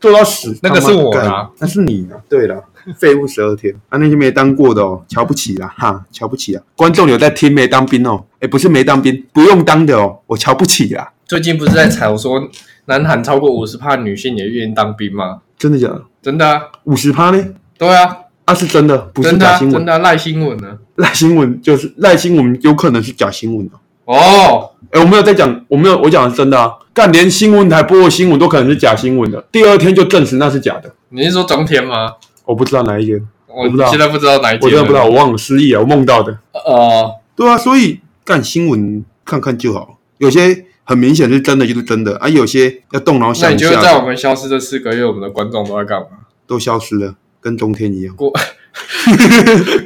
[0.00, 2.62] 做到死，那个是我啦那是你呢，对了。
[3.00, 3.98] 废物十二天啊！
[3.98, 6.62] 那些没当过的哦，瞧不起啦，哈，瞧不起啊！
[6.76, 8.24] 观众有在听没当兵哦？
[8.38, 12.48] 哎，不是没当兵，不用当的哦，我瞧不起啦，最近不是在吵说
[12.84, 15.40] 南韩超过五十趴女性也愿意当兵吗？
[15.58, 16.00] 真的假的？
[16.22, 17.44] 真的啊，五十趴呢？
[17.76, 19.76] 对啊，啊，是真的，不是真的、啊、假新闻。
[19.76, 20.78] 真的啊赖新闻呢。
[20.96, 23.68] 赖新闻就是赖新闻，有可能是假新闻
[24.06, 24.14] 哦。
[24.16, 26.72] 哦，哎，我没有在讲，我没有，我讲的是真的啊！
[26.94, 30.94] 干，连新闻台播的新闻都可能是假新闻的，第二天就证实那是假的。
[31.08, 32.12] 你是说中天吗？
[32.44, 36.38] 我不知道哪一间，我我不知道现在不知道哪一间，我真的不知道，我忘了，失忆了，我梦到的。
[36.52, 46.06] 哦，对啊，所以干新闻看看就好，有些很明显是真的就是真的啊，有些要动脑那想一下你觉得在我们消失这四个月，我们的观众都在干嘛？
[46.46, 48.30] 都消失了，跟冬天一样过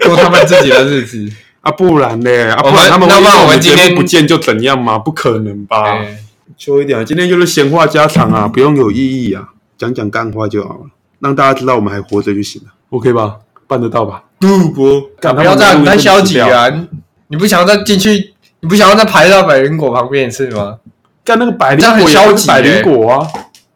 [0.04, 1.28] 过他们自己的日子。
[1.60, 2.54] 啊，不然呢？
[2.54, 4.98] 啊，不然他们那不然我们今天不见就怎样吗？
[4.98, 5.98] 不可能吧？
[5.98, 6.18] 哎
[6.58, 13.36] 说一点啊，今天就是闲话家常啊，不用有意义啊，讲讲干话就好了，让大家知道我们还活着就行了，OK 吧？
[13.66, 14.24] 办得到吧？
[14.38, 16.38] 不不，干不要这样太消极！
[16.40, 16.68] 啊！
[16.68, 16.86] 你
[17.28, 20.76] 你不想要再进去，你不想要再排到百灵果旁边一次吗？
[21.24, 23.26] 干那个百灵果消极百灵欸果啊！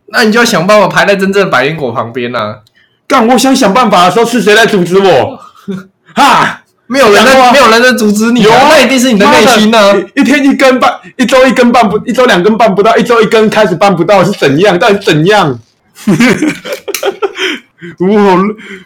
[0.06, 2.60] 那你就要想办法排在真正的百灵果旁边啊！
[3.06, 5.38] 干，我想想办法的时候，是谁来阻止我？
[6.14, 6.60] 哈！
[6.86, 9.94] 没有人在，没有人在阻止你、有啊那一定是你的内心啊！
[10.14, 14.78] 一一天一根半，一周一根半不，一周两根半不到，一周一根开始办不到是怎样？
[14.78, 15.58] 到底是怎样？
[17.98, 18.38] 我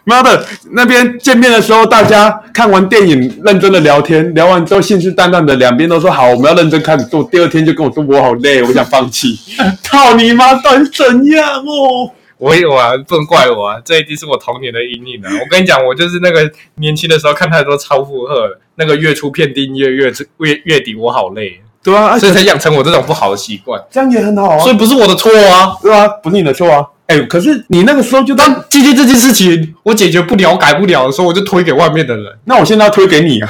[0.05, 7.21] 妈的，那边见面的时候，大家看完电影，认真的聊天，聊完之后信誓旦旦的，两边都说好，我们要认真开始做。
[7.25, 9.37] 第二天就跟我说我好累，我想放弃。
[9.83, 12.11] 操你妈，到底是怎样哦？
[12.39, 15.29] 我有啊，不能怪我啊，这一定是我童年的阴影啊！
[15.29, 23.79] 我跟你讲，我就是那个年轻的时候看太多超负荷了，那个月初片订阅，月月月底我好累，对啊，所以才养成我这种不好的习惯。
[23.91, 25.75] 这样也很好啊，所以不是我的错啊！
[25.81, 26.83] 对啊，不是你的错啊。
[27.07, 32.25] 哎、可是你那个时候就当，今天这件事情我解决不了、改不了的时候，我就推给外面的人。
[32.45, 33.49] 那我现在要推给你啊。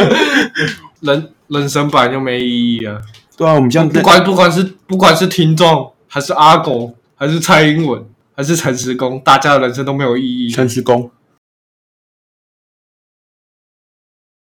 [1.00, 2.98] 人人生本来就没意义啊！
[3.36, 10.50] 对啊，我们这样不管不管是不管是听众，还是阿狗，还是蔡英文，还是陈时工，大家的人生都没有意义。
[10.50, 11.10] 陈时工，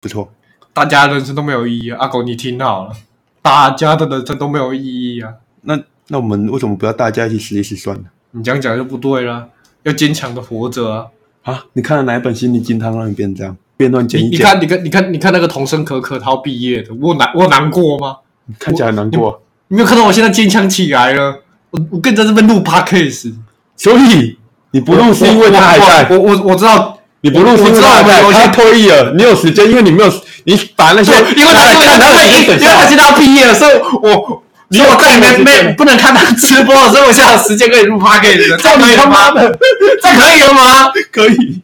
[0.00, 0.32] 不错。
[0.72, 2.00] 大家的人生都没有意义啊！
[2.00, 2.92] 阿狗，你听好了，
[3.40, 5.32] 大家的人生都没有意义啊！
[5.62, 8.04] 那那我们为什么不要大家一起死一死算了？
[8.32, 9.48] 你这样讲就不对了，
[9.84, 11.06] 要坚强的活着啊！
[11.44, 13.56] 啊，你看了哪一本心灵鸡汤让你变这样？
[13.78, 18.18] 变乱剪一剪，你你看，你看，你看，你看那个童声可可，他要毕业的，我有难我有难过吗？
[18.58, 19.42] 看起来很难过。
[19.68, 21.42] 你没有看到我现在坚强起来了？
[21.76, 23.32] 我我跟你在这边录 podcast，
[23.76, 24.36] 所以
[24.72, 30.12] 你不录是因为他还在，我我我我知道，你不录是因为他还在，他退役了，你有时间，因为你没有，
[30.44, 32.58] 你把那些因为他因为他的他因为。
[32.58, 34.42] 他现在要毕业了，所以我。
[34.68, 39.40] 你我再也没空的时间没不能看他直播了，所以我现在有时间可以录 podcast 了，这样可以他妈吗？
[39.40, 39.56] 的，
[40.02, 40.90] 这可以了吗？
[41.12, 41.62] 可以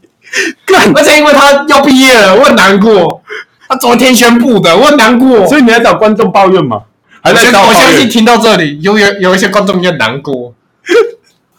[0.65, 3.21] 干，而且因为他要毕业了，我很难过。
[3.69, 5.45] 他昨天宣布的，我很难过。
[5.49, 6.83] 所以你来找观众抱怨嘛？
[7.23, 7.67] 还我相在？
[7.67, 10.55] 我相信听到这里，有有有一些观众也很难过。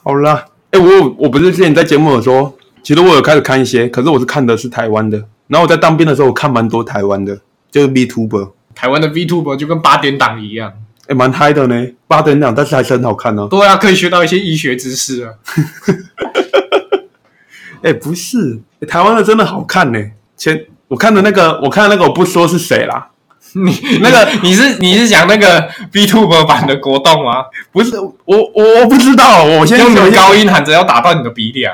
[0.03, 5.17] 好啦，哎、我我不是之前在节目有说，其实我有开始看一些，可是我是看的是台湾的。
[5.47, 7.39] 然后我在当兵的时候，我看蛮多台湾的，
[7.71, 10.73] 就是 VTuber，台湾的 VTuber 就跟八点档一样，
[11.07, 15.33] 哎，蛮嗨的呢，八点档，但是还是很好看呢、对啊，可以学到一些医学知识啊。
[17.83, 19.99] 哎、不是，诶台湾的真的好看呢。
[20.37, 23.09] 前我看的那个，我看的那个，我不说是谁啦，
[23.55, 27.45] 你那个你是你是讲那个 VTuber 版的国栋吗？
[27.71, 31.73] 不是我我我不知道，我先用你的高音喊着要打断你的鼻梁，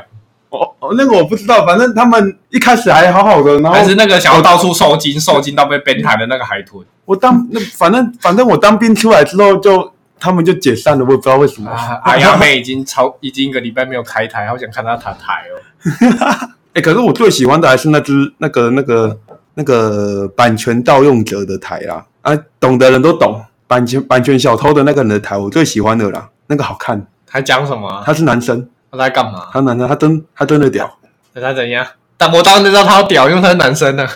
[0.49, 11.71] 哦哦，那个我不知道，反正他们一开始还好好的，然后还是那个想要到处受惊、受惊到被编台的那个海豚我当那反正反正我当兵出来之后就他们就解散了，我也不知道为什么。
[11.71, 11.99] 啊？
[12.03, 16.49] 阿亚妹已经超已经一个礼拜没有开台，好想看她塔台哦。
[16.75, 19.17] 哎、可是我最喜欢的还是那只那个那个
[19.55, 27.05] 那个版权盗用者的台啦，啊，懂的人都懂，版权版权小偷的那个人的台，我最喜欢的啦，那个好看。
[27.25, 28.03] 他讲什么啊？
[28.05, 29.47] 他是男生，他在干嘛？
[29.51, 30.97] 他男生，他真他真的屌，
[31.33, 31.85] 他怎样？
[32.17, 34.07] 但我当然知道他好屌，因为他是男生呢。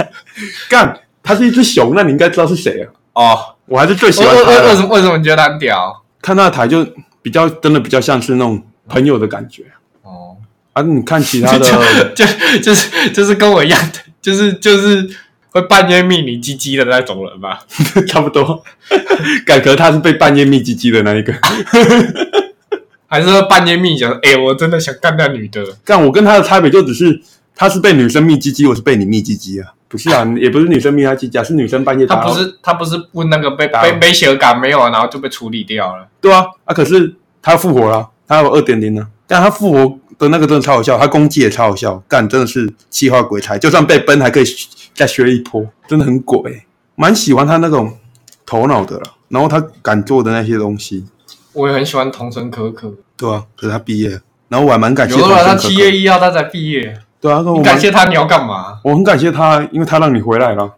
[0.68, 2.92] 干，他是一只熊，那你应该知道是谁啊？
[3.14, 6.02] 哦，我还是最喜欢为为什么为什么你觉得他很屌？
[6.22, 6.86] 看他的台就
[7.22, 9.64] 比较真的比较像是那种朋友的感觉
[10.02, 10.36] 哦，
[10.74, 10.82] 啊。
[10.82, 12.24] 你看其他 就的，就
[12.62, 15.08] 就是就是跟我一样的，就是就是
[15.50, 17.60] 会半夜密你鸡鸡的那种人吧。
[18.06, 18.62] 差不多。
[19.46, 21.32] 改革他是被半夜密唧唧的那一个。
[23.06, 25.64] 还是会半夜密讲，哎、我真的想干那女的。
[25.84, 27.20] 干，我跟他的差别就只是
[27.56, 29.72] 他是被女生密唧唧，我是被你密唧唧啊。
[29.88, 36.06] 不是啊，也不是女生密他唧唧啊，是女生半夜他不是他不是问那个被打被被血感没有，然后就被处理掉了。
[36.20, 39.08] 对啊啊，可是他复活了，他有二点零呢。
[39.26, 44.44] 但他复活的那个真的超好笑，他攻击也超好笑，干真的是气化鬼才，就算被崩还可以
[44.94, 46.62] 再学一波，真的很鬼。
[46.94, 47.96] 蛮喜欢他那种
[48.44, 51.06] 头脑的了，然后他敢做的那些东西，
[51.54, 53.46] 我也很喜欢童声可可，对啊。
[53.56, 58.78] 可是他毕业了，然后我还蛮感谢他童声可可七月一号他才毕业，对啊，感谢他你要干嘛？
[58.84, 60.74] 我很感谢他，因为他让你回来了，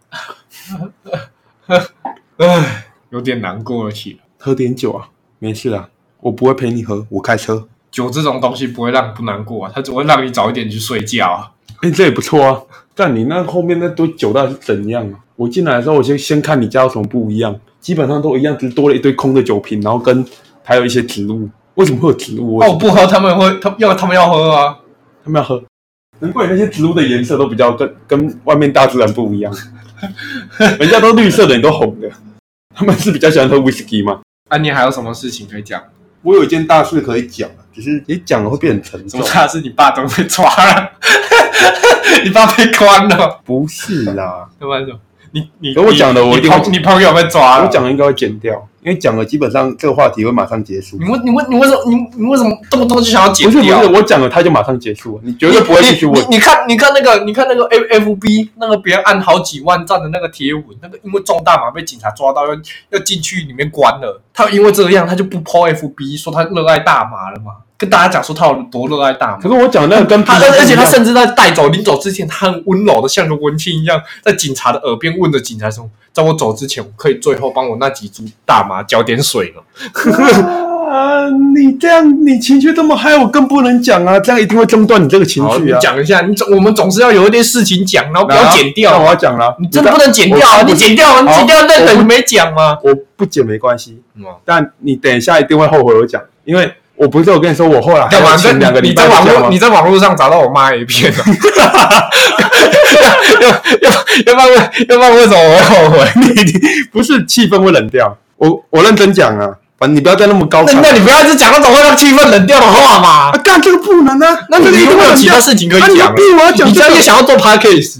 [2.37, 4.19] 唉，有点难过了起来。
[4.37, 5.89] 喝点酒啊，没事啊，
[6.21, 7.67] 我不会陪你喝，我开车。
[7.93, 11.51] 酒这种东西不会让你不难过啊，它只会让你早一点去睡觉啊。
[11.81, 12.59] 哎、这也不错啊。
[12.95, 15.19] 但你那后面那堆酒到底是怎样啊？
[15.35, 20.25] 我进来的时候，我先先看你家有什么不一样，基本上都一样，只是多了一堆空的酒瓶，然后跟
[20.63, 21.47] 还有一些植物。
[21.75, 22.59] 为什么会有植物？
[22.61, 24.77] 哦，我不喝他们会，他要他们要喝啊。
[25.23, 25.63] 他们要喝，
[26.19, 29.53] 难怪那些植物的颜色都比较跟跟外面大自然不一样，
[30.79, 32.09] 人家都绿色的，你都红的。
[32.75, 34.21] 他们是比较喜欢喝 whisky 吗？
[34.49, 35.81] 啊，你还有什么事情可以讲？
[36.21, 39.33] 我有一件大事可以讲，只是你讲了会变很沉重什么。
[39.33, 39.61] 大事？
[39.61, 40.91] 你爸都被抓了，
[42.23, 44.99] 你爸被关了，不是啦， 对吧？
[45.33, 47.65] 你你跟我讲的我一定会你朋友被抓了。
[47.65, 51.05] 我讲的应该会剪掉，因为讲了基本上这个话题会马上结束你。
[51.09, 53.81] 问你问你为什么你你为什么动不动就想要剪不是不掉？
[53.81, 56.37] 是，我讲了他就马上结束了，你绝对不会继续问你。
[56.37, 62.53] 看，你看那个，你看那个 F F B 那个别人按好几万赞的那个贴文，那个因为中大麻被警察抓到，要
[62.91, 64.21] 要进去里面关了。
[64.35, 69.49] 他因为这样，他就不 po F B 说他热爱大麻了嘛，跟大家讲说他有多热爱大麻可。
[69.49, 79.61] 是我讲的那个跟他而且他甚至在带走临走之前，他很温柔的，像个文青一样，在警察的耳边问着警察说：“在我走之前，我可以最后帮我那几株大麻浇点水吗
[80.89, 85.79] 啊，你这样你情绪这么嗨，我更不能讲啊，这样一定会中断你这个？”情绪啊。
[85.81, 90.61] 讲一下，你总我们总是要有一点事情讲，然后不要剪掉那我要讲了，你真的不能剪掉啊！
[90.61, 92.77] 你剪掉，你剪掉那等于没讲吗？
[92.81, 98.31] 我不剪没关系，嗯但你等一下一定会后悔我讲，因为我不是我跟你说我后来还干嘛？
[98.31, 101.17] 要在请两个礼你在网络你在网络上找到我妈 A 片了？
[103.01, 103.09] 要
[103.81, 103.91] 要
[104.27, 104.55] 要不然为
[104.89, 106.07] 要不然为什么我会后悔？
[106.15, 106.53] 你
[106.91, 110.81] 不是气氛会冷掉，我我认真讲啊，反正你不要再那么高那产。
[110.81, 113.37] 那你不要一直讲那种会让气氛冷掉的话嘛啊，。
[113.43, 117.99] 干这个不能啊，那这个一定会有其他事情可以讲啊啊你逼我要讲你这这个样也想要做 podcast，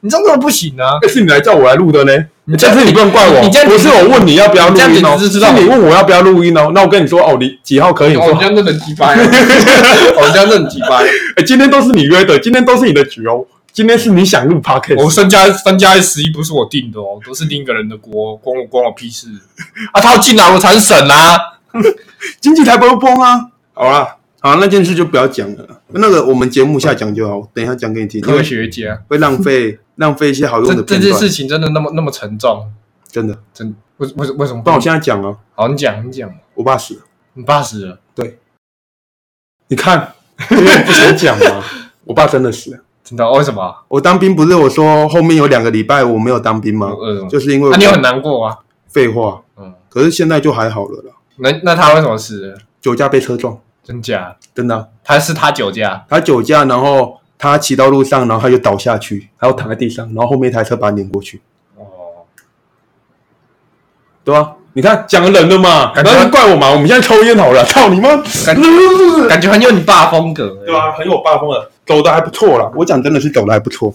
[0.00, 0.98] 你这样真的不行啊！
[1.02, 2.12] 这是你来叫我来录的呢。
[2.50, 6.72] 你这次你不用怪我，你这样不是我问你要不要录音哦，是知道你问我要不要录音哦。
[6.74, 8.16] 那我跟你说哦，你几号可以？
[8.16, 9.14] 我们这样真的很鸡掰，
[10.16, 11.04] 我们这样真的很鸡掰。
[11.36, 13.46] 哎，今天都是你约的，今天都是你的局哦。
[13.72, 19.28] 今天是你想录 podcast，我三加三加一十一不是我定的哦，都是另一个人的锅，关我关我屁事
[19.94, 20.00] 啊！
[20.00, 21.38] 他要进来我才审啊！
[22.40, 23.46] 经济台不会崩啊。
[23.72, 25.80] 好啦，好，那件事就不要讲了。
[25.88, 32.72] 那个我们节目下讲就好，等一下讲给你听，因科为学家，会浪费 浪费一些好用这的这件事，情真的那么那么沉重？
[33.10, 33.38] 真的。
[33.52, 34.62] 真为为为什么？
[34.62, 37.00] 不然我现在讲啊，好，你讲你讲，我爸死了，
[37.34, 37.98] 你爸死了，
[39.68, 40.14] 你看，
[40.50, 41.62] 因为不想讲嘛。
[42.04, 42.80] 我爸真的死了。
[43.04, 43.30] 真的？
[43.32, 43.72] 为什么？
[43.88, 46.94] 我当兵不是我说后面有两个礼拜我没有当兵吗？
[46.94, 47.28] 为什么？
[47.28, 48.58] 就是因为那你有很难过啊？
[48.88, 51.12] 废话，嗯，可是现在就还好了啦。
[51.36, 52.58] 那那他为什么死了？
[52.80, 54.36] 酒驾被车撞，真假？
[54.54, 54.76] 真的。
[54.76, 61.40] 啊、他是他酒驾，他酒驾，然后他骑到路上，然后他就倒下去，然后躺在地上，然后后面一台车把他碾过去，
[61.76, 61.84] 哦，
[64.22, 68.08] 对啊、你看讲人了嘛，感觉然后就怪我嘛，我们现在抽烟好了，操你妈！
[68.46, 68.56] 感
[69.28, 72.70] 感觉很有你爸风格，对啊，很有霸风的，走的还不错啦。
[72.76, 73.92] 我讲真的是走的还不错，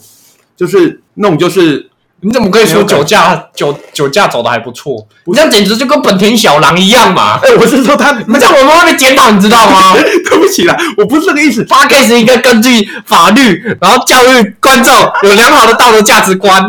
[0.56, 1.90] 就是那种就是
[2.22, 5.06] 你怎么可以说酒驾酒酒驾走的还不错？
[5.26, 7.38] 你这样简直就跟本田小狼一样嘛！
[7.42, 9.94] 哎、我是说他，你们这样我们会被检讨，你知道吗
[10.28, 11.62] 对不起啦，我不是这个意思。
[11.64, 14.92] p 可 d 应该根据法律，然后教育观众
[15.24, 16.60] 有良好的道德价值观，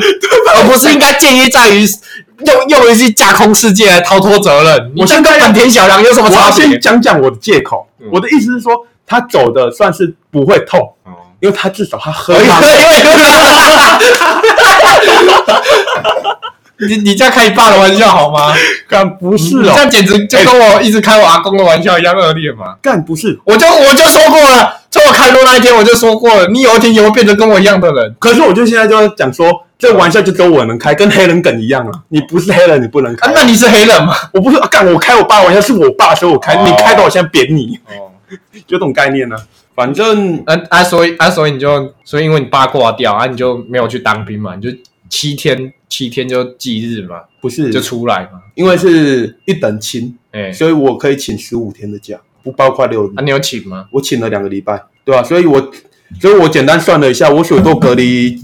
[0.55, 1.85] 而不是应该建议在于
[2.45, 4.91] 用用一些架空世界来逃脱责任。
[4.97, 6.77] 我先跟本田小狼有什么我先差别？
[6.77, 12.59] 讲讲我的借口，嗯我的意思是说，他走的算是不会痛，哦因为他至少他喝哎到，
[16.79, 18.53] 你你这样开你爸的玩笑好吗？
[18.87, 22.75] 干不是哦你这，样简直就跟我一直开我阿公的玩笑一样恶劣嘛！
[22.81, 23.39] 干不是。
[23.45, 28.15] 我就我就说过了，从我开录那一天我就说过了，你有一天也会变成跟我一样的人。
[28.19, 31.91] 可是我就现在就要讲说，这玩笑就只有我能开，跟黑人梗一样啊！
[32.09, 33.27] 你不是黑人，你不能开。
[33.27, 34.13] 啊，那你是黑人吗？
[34.33, 36.53] 我不是啊干，我开我爸玩笑是我爸，所以我开。
[36.55, 38.13] 哦你开的我现在扁你，哦，
[38.67, 39.35] 就这种概念呢、
[39.77, 44.75] 反正啊啊，所以啊，所以你就所以因为你爸挂掉啊，你就没有去当兵嘛，你就
[45.07, 48.41] 七天七天就忌日嘛，不是就出来嘛。
[48.55, 53.13] 因为是一等亲，哎、所以我可以请十五天的假，不包括六日。
[53.17, 53.85] 啊，你有请吗？
[53.91, 55.71] 我请了两个礼拜，对吧、所以我，
[56.19, 58.35] 所以我简单算了一下，我所做隔离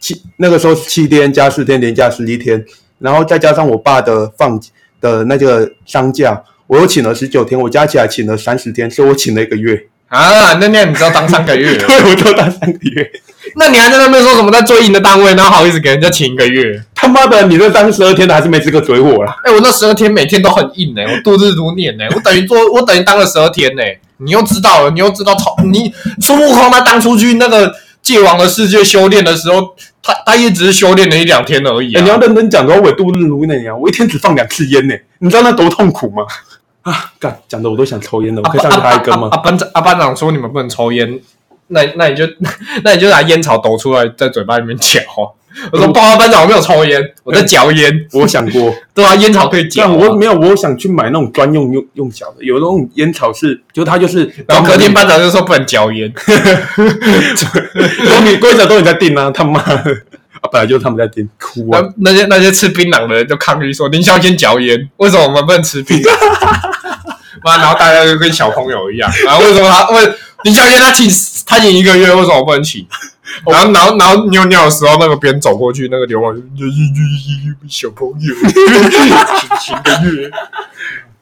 [0.00, 2.66] 七那个时候是七天加四天，连假十一天，
[2.98, 4.60] 然后再加上我爸的放
[5.00, 13.10] 的那个丧假，我又请了十九天，我加起来请了三十天，所以我请了一个月，啊，那那你知道当三个月， 对，我都当三个月。
[13.54, 16.82] 那你还在那边说什么在追营的单位，然后好意思给人家请一个月？
[16.94, 19.36] 他妈的，你这当十二天的还是没资格追我啦！
[19.44, 23.82] 哎、我那十二天每天都很硬呢、我度日如年呢、我等于做，我等于当了十二天呢、
[24.18, 33.76] 你又知道了，你又知道超你孙悟空他当初去那个界王的世界修炼的时候，他他也只是修炼了一两天而已、你要认真讲的话，我也度日如年啊！
[33.76, 36.24] 我一天只放两次烟呢，你知道那多痛苦吗？
[36.82, 39.36] 啊，干，讲的我都想抽烟了，我可以上去拍一根吗啊？
[39.38, 41.20] 班长啊班长说你们不能抽烟，
[41.68, 42.24] 那那你就
[42.82, 45.00] 那你就拿烟草抖出来，在嘴巴里面嚼。
[45.72, 48.06] 我说报告班长，我没有抽烟，我在嚼烟。
[48.12, 56.10] 我想过，对啊，烟草可以嚼、我没有，我想去买那种专用用用嚼的，有那种烟草是，就它就是，然后隔天班长就说不能嚼烟。
[56.16, 59.84] 都你规则都你在定啊，他妈的啊，
[60.52, 61.80] 本来就是他们在定，哭啊！
[61.98, 66.10] 那那些那些吃槟榔的人就抗议说：“林孝先嚼烟，为什么我们不能吃槟榔？”
[67.42, 71.08] 妈，然后大家就跟小朋友一样，然后为什么他问林孝先他请
[71.46, 72.86] 他请一个月，为什么我不能请？
[73.46, 76.66] 然后然后然后尿尿的时候，那个边走过去，那个流氓就
[77.68, 80.30] 小朋友请请个月，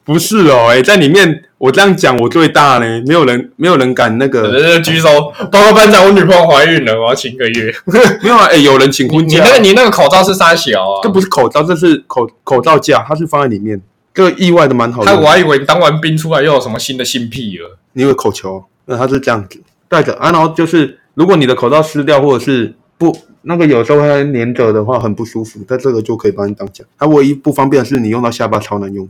[0.09, 5.07] 不是哦，哎，在里面我这样讲，我最大呢，没有人没有人敢那个，举手，
[5.53, 7.71] 报告班长，我女朋友怀孕了，我要请个月。
[8.25, 11.11] 没有啊，哎，有人请婚假你那，个你那个口罩是沙小啊这？
[11.11, 13.79] 不是口罩，这是口口罩架，它是放在里面，
[14.15, 15.27] 这个意外的蛮好他我用。
[15.27, 17.77] 还以为你当完兵出来又有什么新的新癖了。
[17.93, 26.83] 你有口球，那它是这样子戴着啊，然后就是如果你的口罩湿掉或者是不那个有时候它粘着的话，很不舒服，但这个就可以帮你挡下。
[26.99, 29.07] 它唯一不方便的是你用到下巴超难用。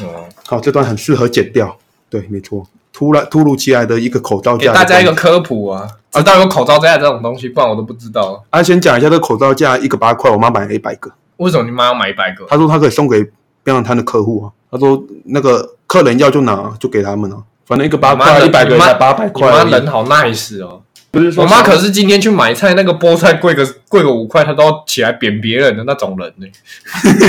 [0.00, 1.76] 哦，好，这段很适合剪掉。
[2.08, 5.12] 对，没错，突然突如其来的一个口罩给架，大家一个。
[5.14, 8.44] 科普啊，知道有口罩架这种东西，不然我都不知道。
[8.50, 11.10] 啊，先讲一下这个口罩架，一个八块，我妈买了一百个。
[11.38, 12.44] 为什么你妈要买一百个？
[12.48, 13.22] 她说她可以送给
[13.64, 14.52] 槟榔摊的客户啊。
[14.70, 17.38] 她说那个客人要就拿，就给他们啊。
[17.64, 19.64] 反正一个八块，一百个你妈才八百你妈块。
[19.64, 20.82] 人好 nice 哦。
[21.12, 26.46] 不是说我妈可是今天去买菜，那个菠菜贵个贵个五块，她都要起来扁别人的那种人呢。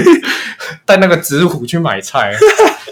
[0.85, 2.33] 带那个纸虎去买菜，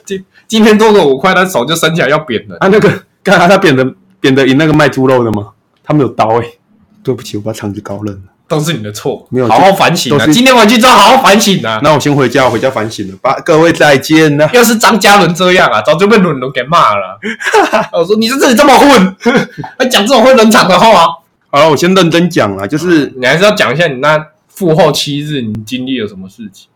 [0.06, 2.56] 今今天多个五块，她手就伸起来要扁人。
[2.60, 3.84] 啊，那个刚才她扁的
[4.20, 5.52] 扁的赢那个卖猪肉的吗？
[5.84, 6.46] 他没有刀哎、
[7.02, 8.22] 对不起，我把场子搞冷了。
[8.52, 10.28] 都是你的错，没有好好反省啊！
[10.28, 11.80] 今天回去之后好好反省啊！
[11.82, 14.50] 那我先回家，我回家反省了，吧，各位再见了。
[14.54, 17.18] 要是张嘉伦这样啊，早就被伦伦给骂了。
[17.94, 19.16] 我说你在这里这么混，
[19.80, 21.06] 还讲这种会冷场的话，
[21.50, 26.68] 好了，我先认真讲了，就是你还是要讲一下你那复后七日你经历了什么事情。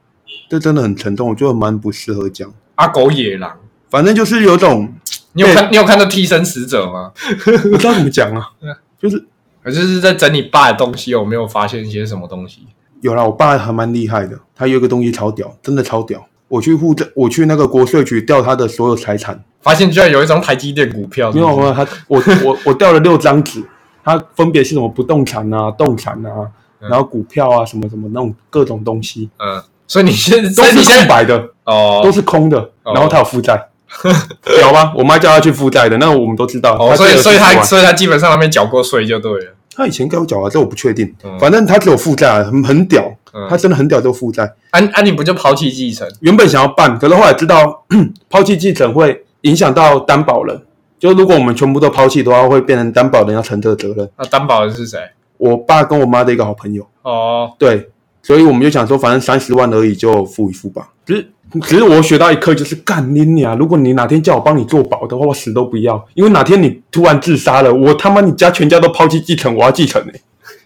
[0.49, 2.49] 这真的很沉重，我觉得蛮不适合讲。
[2.75, 3.51] 阿狗野狼，
[3.89, 4.93] 反正就是有种
[5.33, 7.11] 你有看你有看到替身使者吗？
[7.43, 8.47] 不知道怎么讲啊，
[9.01, 9.25] 就是
[9.65, 12.67] 我就是在整你爸的东西，有没有发现一些什么东西？
[13.01, 16.23] 有啦，我爸还蛮厉害的，他有一个东西超屌，真的超屌。
[16.47, 23.63] 我去户政，我去那个国税局调他的所有财产，发现居然有一张台积电股票，没有没有，他我我我调了六张纸，
[24.03, 26.89] 它分别是什么不动产啊、 动产啊，嗯。
[26.89, 32.01] 然后股票啊什么什么那种各种东西，嗯，所以你现在都是空白的，哦。
[32.03, 32.93] 都是空的，哦。
[32.93, 33.69] 然后他有负债，
[34.61, 34.93] 有吗？
[34.95, 36.77] 我妈叫他去负债的，那我们都知道。
[36.79, 39.53] 哦，所以所以借了40万他所以他基本上他没缴过税就对了。
[39.75, 44.49] 他以前给我缴啊，这我不确定嗯，反正他只有负债啊，很很屌，嗯他真的很屌，就负债。
[44.71, 46.07] 安安，你不就抛弃继承？
[46.21, 47.85] 原本想要办，可是后来知道
[48.29, 50.61] 抛弃继承会影响到担保人，
[50.97, 54.09] 就如果我们全部都抛弃的话，会变成担保人要承这个责任。
[54.17, 54.99] 那担保人是谁？
[55.37, 57.89] 我爸跟我妈的一个好朋友，哦，对，
[58.23, 60.93] 所以我们就想说，反正三十万而已，就付一付吧。
[61.05, 61.27] 只是
[61.61, 63.57] 只是我学到一课，就是干你娘！
[63.57, 70.13] 如果你哪天叫我帮你做保的话，我死都不要，因为哪天你突然自杀了，我他妈你家全家都抛弃继承，我要继承呢、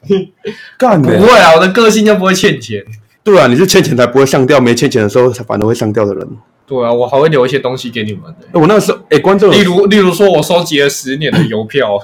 [0.78, 2.84] 干的、不会啊，我的个性就不会欠钱。
[3.24, 6.28] 对啊，你是欠钱才不会上吊，没欠钱的时候才反而会上吊的人。
[6.66, 8.22] 对啊，我还会留一些东西给你们
[8.54, 12.00] 我那个时候，哎、观众例如，例如说，我收集了十年的邮票，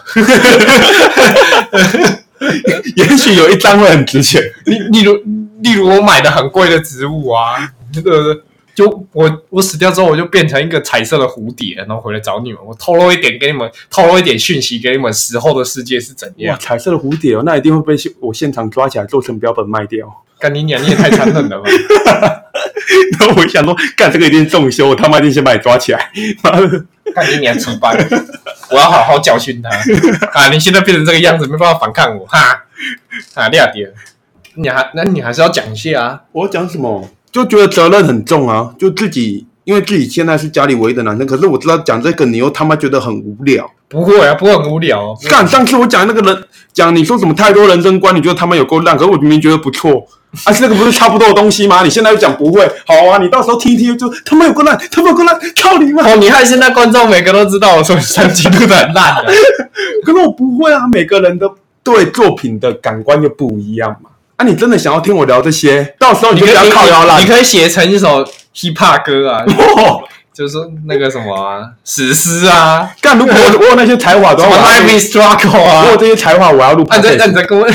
[2.96, 4.42] 也许有一张会很值钱。
[4.66, 5.14] 例例如，
[5.62, 8.42] 例如我买的很贵的植物啊，对不对？
[8.76, 12.59] 就我我死掉之后，我就变成一个彩色的蝴蝶，然后回来找你们。
[12.65, 16.59] 我透露一点给你们，透露一点讯息给你们，死后的世界是怎哇，样？
[16.59, 20.05] 彩色的蝴蝶哦，那一定会被现我现场抓起来做成标本卖掉。
[20.38, 20.82] 干你娘！
[20.84, 21.69] 你也太残忍了吧！
[23.17, 26.11] 然后我想说，干这个一定重修，我他妈一定先把你抓起来。
[26.43, 27.93] 妈的，干你娘鸡巴！
[28.69, 29.69] 我要好好教训他
[30.38, 30.49] 啊！
[30.49, 32.65] 你现在变成这个样子，没办法反抗我哈！
[33.36, 33.89] 啊，亮点，
[34.55, 36.21] 你还那你还是要讲一下啊！
[36.34, 37.09] 我讲什么？
[37.36, 43.70] 就觉得责任很重啊，就自己因为自己现在是家里唯一的男生，可是我知道讲这个你又他妈觉得很无聊。
[43.90, 45.18] 不会啊，不会很无聊、哦。
[45.30, 50.08] 干，上次我讲那个人讲你说什么太多人生观，你觉得他妈有够烂，可是我明明觉得不错。
[50.46, 51.84] 啊，这个不是差不多的东西吗？
[51.84, 56.10] 你现在又讲不会，好啊，你到时候听一听就他妈有够烂，他妈有够烂，操你妈！
[56.10, 59.34] 哦，你害现在观众每个都知道我说三集录的很烂的。
[60.06, 61.50] 可是我不会啊，每个人的
[61.84, 64.12] 对作品的感官就不一样嘛。
[64.38, 67.26] 啊，你真的想要听我聊这些，到时候你就不要靠腰烂你。
[67.26, 68.24] 可以写成一首
[68.56, 70.02] hip hop 歌啊， 哦
[70.34, 75.64] 就是说那个什么啊，史诗啊，干，如果我 我有那些才华的话，我要 Life is Struggle 我有
[75.94, 75.96] 啊。
[75.98, 77.18] 这些才华，我要录那你再 podcast。
[77.20, 77.66] 那你在跟我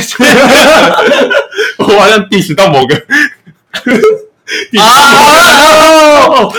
[1.79, 2.95] 我好像 diss 到某个。
[4.79, 6.53] 啊，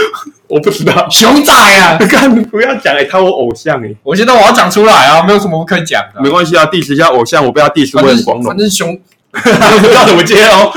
[0.47, 1.97] 我不知道，熊仔啊！
[2.09, 6.21] 干不要讲哎、他我偶像哎、我觉得我要讲出来啊，没有什么不可以讲的。
[6.21, 8.57] 没关系啊，diss 一下偶像，我被他 diss 反正会很光荣反。
[8.57, 8.97] 正熊，
[9.79, 10.71] 不知道怎么接哦。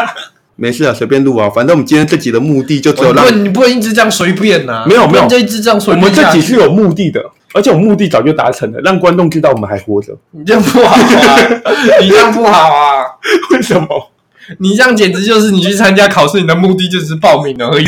[0.56, 4.84] 没事啊，随便录啊，反正我们今天这集的目的就只有让你不能你不能一直这样随便呐。
[4.86, 6.26] 没有没有就一直这样随我便下去。
[6.26, 7.22] 们这集是有目的的，
[7.54, 10.12] 而且我们目的早就达成了，让观众知道我们还活着。
[10.32, 11.38] 你这样不好啊，
[12.02, 13.04] 你这样不好啊。
[13.52, 14.10] 为什么？
[14.58, 17.86] 你这样简直就是你去参加考试，你的目的就是报名而已。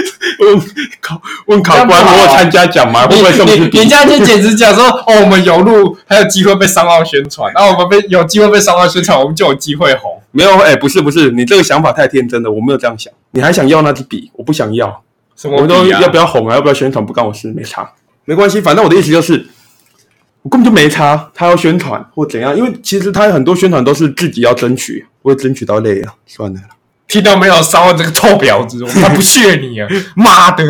[0.40, 0.60] 问
[1.00, 3.06] 考问考官，我有参加奖吗？
[3.06, 10.20] 会不会送你去你你这样就简直讲说，哦，我们有路还有机会被商奥宣传，然后我们被有机会被商奥宣传，我们就有机会红。
[10.30, 10.56] 没有？
[10.58, 13.12] 哎、不是不是，你这个想法太天真了，我没有这样想。
[13.32, 14.30] 你还想要那支笔？
[14.34, 15.02] 我不想要。
[15.36, 16.54] 什么我都比啊要不要红啊？
[16.54, 17.04] 要不要宣传？
[17.04, 17.90] 不干我事，没差，
[18.24, 18.60] 没关系。
[18.60, 19.46] 反正我的意思就是，
[20.42, 26.68] 我根本就没差，他要宣传或怎样，因为其实他很多宣传都是自己要争取，我也争取到累了，算了啦。
[27.12, 29.86] 听到没有，商奥这个臭婊子，我才不屑你啊！
[30.16, 30.64] 妈的，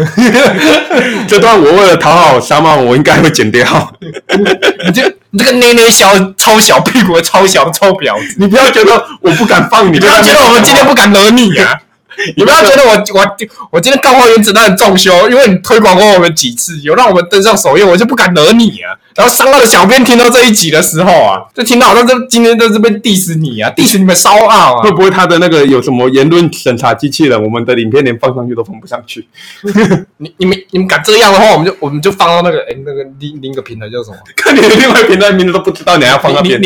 [1.28, 3.64] 这段我为了讨好沙曼，我应该会剪掉。
[4.84, 11.78] 你这你这个捏捏小超小屁股的超小的臭婊子，你不要觉得我不敢放你，你不要觉得我们今天不敢惹你啊！
[12.36, 13.36] 你不要觉得我我
[13.72, 18.96] 我今天干花原子弹很重修，因为你推广过我们几次，有让我们登上首页，我就不敢惹你啊。
[19.14, 24.90] 然后商奥的小编听到这一集的时候啊，就听到好像这今天在这边 diss 你啊，diss 你们骚傲啊会。
[24.92, 29.26] 不会他的那个有什么言论审查机器人，我们的影片连放上去都放不上去？
[30.18, 34.16] 你你们你们敢这样的话，我们就我们就放到那个哎那个另另一个平台叫什么？
[34.36, 36.60] 看你的另外平台名字都不知道，你还要放那边？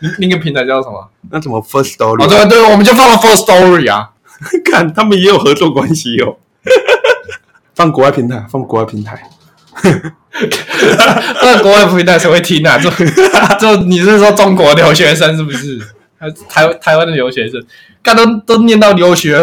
[0.00, 1.08] 另另一个平台叫什么？
[1.30, 2.22] 那怎么 First Story？
[2.22, 4.10] 哦对对，我们就放了 First Story 啊。
[4.64, 6.36] 看他们也有合作关系哦。
[7.74, 9.30] 放国外平台，放国外平台。
[11.42, 12.78] 那国外平台谁会听啊？
[12.78, 12.90] 就
[13.60, 15.80] 就你是说中国留学生是不是？
[16.18, 17.64] 还是台台湾的留学生，
[18.02, 19.36] 看都都念到留学，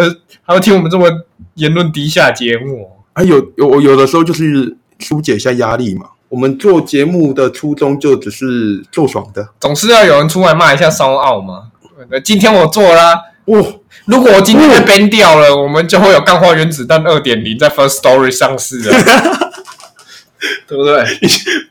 [0.44, 1.10] 还会听我们这么
[1.56, 2.90] 言论低下节目？
[3.14, 6.08] 啊，有有有的时候就是疏解一下压力嘛。
[6.32, 9.46] 我们做节目的初衷就只是做爽的。
[9.60, 11.64] 总是要有人出来骂一下骚奥嘛。
[12.10, 13.14] 那今天我做啦、
[13.46, 13.60] 哇、
[14.06, 18.92] 如果我今天被 ban 掉了，我们就会有《钢化原子弹二点零》在 First Story 上市了，
[20.66, 21.06] 对不对？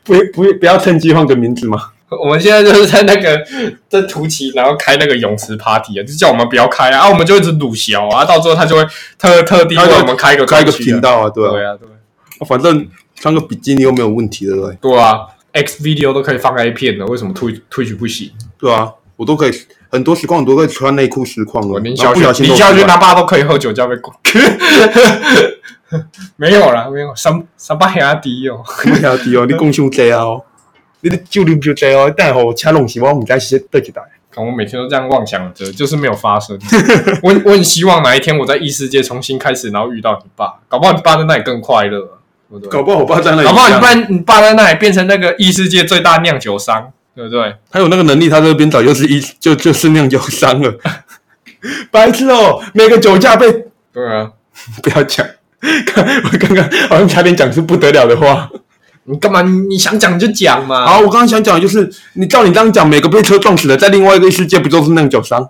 [0.03, 1.89] 不不不要趁机换个名字嘛。
[2.21, 3.43] 我们现在就是在那个
[3.89, 8.85] 在图奇，然后开那个泳池 party 啊，就叫我们不要开啊，啊我们就一直鲁小啊，到最后他就会
[9.17, 12.87] 特特地为我们开一个开一个频，道啊，对啊，对啊，对啊反正
[13.21, 14.75] 穿个比基尼又没有问题，对不对？
[14.81, 18.31] 对啊，X video 都可以放 A 片了，为什么 Twitch 不行？
[18.57, 19.51] 对啊，我都可以，
[19.91, 21.79] 很多实况我都可以穿内裤实况了。
[21.81, 24.17] 林小轩，不小心露出来林小轩他爸都可以喝酒，就要被关。
[26.35, 28.63] 没有啦，没有，三三八兄弟哦。
[28.65, 30.43] 我兄弟哦，你讲伤济啊哦，
[31.01, 34.01] 你的酒啉伤济哦，但吼车弄死我，唔知是倒一台。
[34.31, 36.57] 看我每天都这样妄想着，就是没有发生。
[37.21, 42.17] 我我很希望哪一天我在异世界重新开始，然后遇到你爸，搞不好你爸在那里更快乐？
[42.69, 47.55] 搞不好我爸在那里，搞不好你爸你爸在那里变成那个异世界最大酿酒商，对不对？
[47.71, 50.73] 他有那个能力，他这边早就是一就就是酿酒商了。
[51.91, 53.51] 白痴哦，每个酒驾被
[53.93, 54.31] 对啊，
[54.81, 55.25] 不要讲，
[55.85, 58.49] 看 我刚刚好像差点讲出不得了的话。
[59.03, 59.41] 你干嘛？
[59.41, 60.85] 你想讲就讲嘛。
[60.85, 65.49] 好，我刚刚想讲的就是，你照你这样讲，每个被车撞死的，在另外一个世界不就是酿酒商？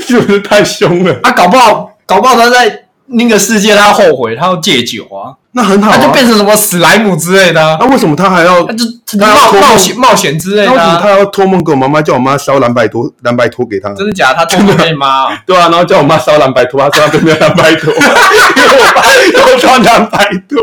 [0.00, 1.18] 是不是太凶了？
[1.22, 8.84] 啊，搞不好搞不好他在那个世界他要后悔，他要戒酒啊，那很好、啊，他就变成什么史莱姆之类的、啊，那为什么他还要他就
[9.18, 11.10] 冒冒险冒险之类的、啊那为什么他。
[11.10, 13.92] 要托梦给我妈妈，叫我妈烧蓝白托蓝白托给他？
[13.94, 14.36] 真的假的？
[14.36, 15.38] 他托梦给你妈、啊？
[15.44, 19.02] 对啊，然后叫我妈烧蓝白托，她说她没有蓝白托，因为我爸
[19.50, 20.58] 要穿蓝白托，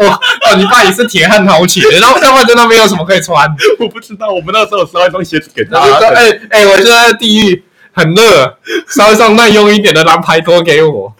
[0.00, 0.20] 哦
[0.50, 3.48] 哦，你爸也是铁汉豪杰，然后要不然在那边有什么可以穿？
[3.78, 7.62] 我不知道，我们那时候有烧一双鞋子给他然，后就说：“哎、哎、我现在在地狱
[7.94, 8.56] 很热，
[8.88, 11.14] 烧一双耐用一点的蓝牌托给我。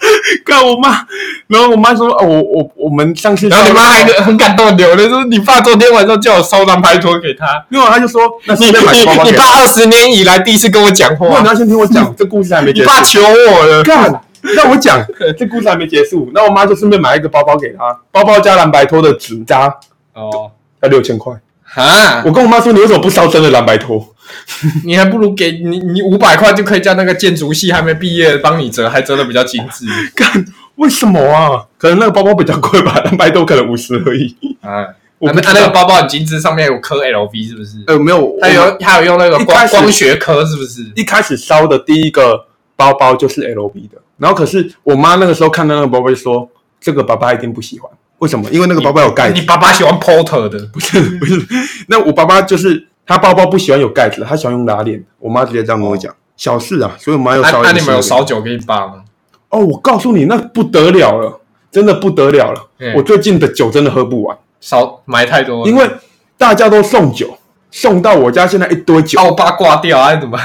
[0.44, 1.06] 看我妈，
[1.46, 7.64] 然后我妈说，哦，我我我们上次”然后你妈还很感动地流泪，说：“你爸昨天晚上叫我烧蓝牌托给他。
[7.68, 9.30] 没有，他就说那你你。
[9.30, 12.90] 你爸二十年以来第一次跟我讲话你，要先听我讲，这故事还没结束。
[12.90, 13.82] 你爸求我了。
[13.82, 15.04] 干，让我讲，
[15.38, 16.30] 这故事还没结束。
[16.34, 19.72] 那我妈就顺便买一个包包给他，包包加蓝白托的纸扎，
[20.14, 20.50] 哦，
[20.82, 21.32] 要六千块。
[21.62, 24.13] 哈我，跟我妈说，你为什么不烧真的蓝白托？
[24.84, 29.86] 你还不如给你你五百块就可以叫那个建筑系还没毕业的帮你折，还折的比较精致。
[30.14, 30.44] 干，
[30.76, 31.64] 为什么啊？
[31.78, 34.34] 可能那个包包比较贵吧，蓝白托可能五十而已。
[34.60, 34.86] 啊，
[35.18, 37.82] 我不知道那那个包包很精致，上面有刻 LV 是不是？
[37.86, 40.84] 呃，没有，还有还有用那个光光学科是不是？
[40.96, 42.46] 一开始烧的第一个
[42.76, 46.48] 包包就是 LV 的，然后可是我妈那个时候看到那个包包就说，
[46.80, 47.90] 这个爸爸一定不喜欢。
[48.18, 48.48] 为什么？
[48.50, 49.42] 因为那个包包有盖子你。
[49.42, 51.40] 爸爸喜欢 Porter 的，不是不是，
[51.88, 55.04] 那我爸爸就是他包包不喜欢有盖子的，他喜欢用拉链的。
[55.18, 59.04] 我妈直接这样跟我讲，小事啊，所以我妈有烧那你们有烧酒给你爸吗？
[59.50, 61.40] 哦，我告诉你，那不得了了，
[61.70, 62.60] 真的不得了了。
[62.78, 65.88] 嗯我最近的酒真的喝不完，少买太多了，因为
[66.36, 67.36] 大家都送酒，
[67.76, 69.18] 送到我家现在一堆酒。
[69.20, 70.38] 啊，我爸挂掉啊，你怎么？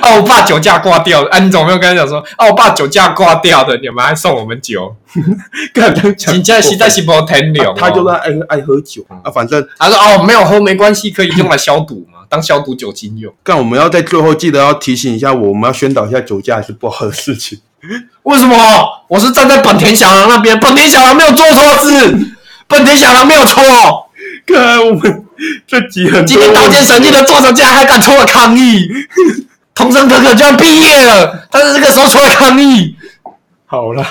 [0.00, 2.24] 啊，我爸酒驾挂掉了，啊，你怎么没有跟他讲说？
[2.38, 4.96] 啊，我爸酒驾挂掉的，你们还送我们酒？
[5.74, 7.74] 干这样讲真正实在是不天良哦。
[7.78, 13.30] 他就是爱爱喝酒啊，反正他说哦，没有喝没关系，可以用来消毒嘛，当消毒酒精用。
[13.42, 17.60] 但我们要在最后记得要提醒一下我，我们要宣导一下酒驾是不好的事情。
[18.22, 18.56] 为什么？
[19.08, 22.18] 我是站在本田小狼那边，本田小狼没有做错事，
[22.66, 23.62] 本田小狼没有错。
[24.46, 25.23] 看我们
[25.66, 28.88] 这集很多今天刀剑神域的作者竟然还敢出来抗议，
[29.74, 32.94] 童声可可居然毕业了，但是这个时候出来抗议，
[33.66, 34.04] 好了，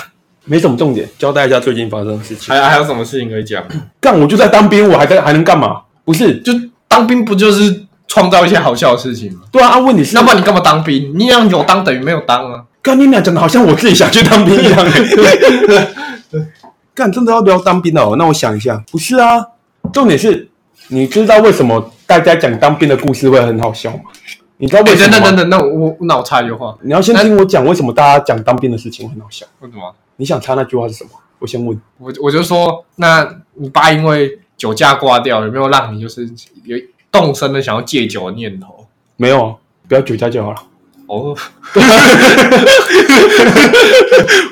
[0.46, 2.54] 没什么重点，交代一下最近发生的事情。
[2.54, 3.64] 还还有什么事情可以讲？
[4.02, 5.82] 干，我就在当兵，我还在还能干嘛？
[6.06, 6.54] 不是，就
[6.88, 9.40] 当兵不就是创造一些好笑的事情吗？
[9.52, 11.14] 对啊，啊问你是，要不然你干嘛当兵？
[11.16, 12.64] 你让有当等于没有当啊？
[12.82, 14.86] 干你俩讲的好像我自己想去当兵一样。
[16.94, 18.16] 干，真的要不要当兵了哦？
[18.18, 19.42] 那我想一下，不是啊，
[19.94, 20.50] 重点是，
[20.90, 24.04] 你知道为什么大家讲当兵的故事会很好笑吗？
[24.58, 25.26] 你知道为哎，什么吗？
[25.26, 29.46] 等等等等，那我我那我插一句话，你要先听我讲为什么大家讲当兵的事情会很好笑。
[29.60, 29.94] 为什么？
[30.18, 31.10] 你想插那句话是什么？
[31.40, 31.80] 我先问。
[31.98, 36.30] 我我就说，那你爸因为酒驾挂掉，有没有让你就是
[36.64, 36.78] 有
[37.12, 38.88] 动身的想要戒酒的念头？
[39.18, 39.56] 没有啊，
[39.88, 40.58] 不要酒驾就好了。
[41.08, 41.36] 哦，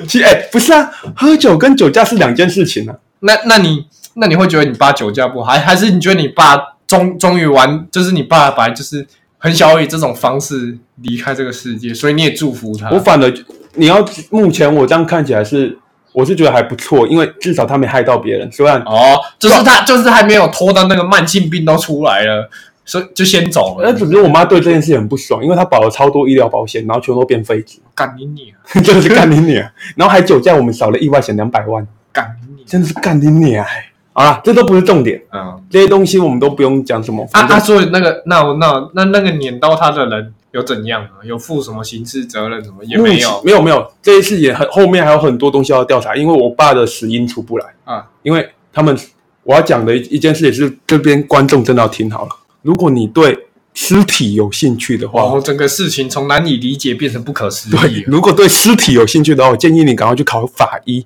[0.06, 2.94] 其实，哎、不是啊，喝酒跟酒驾是两件事情啊。
[3.20, 6.56] 那那你那你会觉得你爸酒驾不好，还还是你觉得你爸
[6.86, 9.06] 终终于完，就是你爸本来就是
[9.38, 12.90] 很想要以这种方式离开这个世界，所以你也祝福他。
[12.90, 13.32] 我反而，
[13.74, 15.78] 你要目前我这样看起来是，
[16.12, 18.50] 我是觉得还不错，因为至少他没害到别人。
[18.52, 22.50] 虽然哦，就是他就是还没有拖到那个慢性病都出来了，
[22.84, 23.90] 所以就先走了。
[23.90, 29.72] 那只是我妈对这件事很不爽，因为她保了超多医疗保险，然后全都变废纸，干你你啊， 真的是干你你、啊！
[29.96, 32.64] 然后还酒驾，我们少了意外险两百万，干你你！
[32.64, 33.64] 真的是干你娘！
[33.64, 37.22] 哎好了，这都不是重点，嗯这些东西我们都不用讲什么。
[37.32, 41.24] 啊反正啊，所以那个那我那那那个撵到他的人有怎样啊？
[41.24, 47.66] 有负什么刑事责任什么也没有没有没有，这一次也很后面还有很多东西要调查，因为我爸的死因出不来。
[47.84, 48.06] 啊？
[48.22, 48.96] 因为他们
[49.44, 52.30] 我要讲的一一件事也是这边观众真的要听好了。
[52.60, 58.04] 如果你对尸体有兴趣的话，然后整个事情从难以理解变成不可思对议，。
[58.06, 61.04] 如果对尸体有兴趣的话，我建议你赶快去考法医，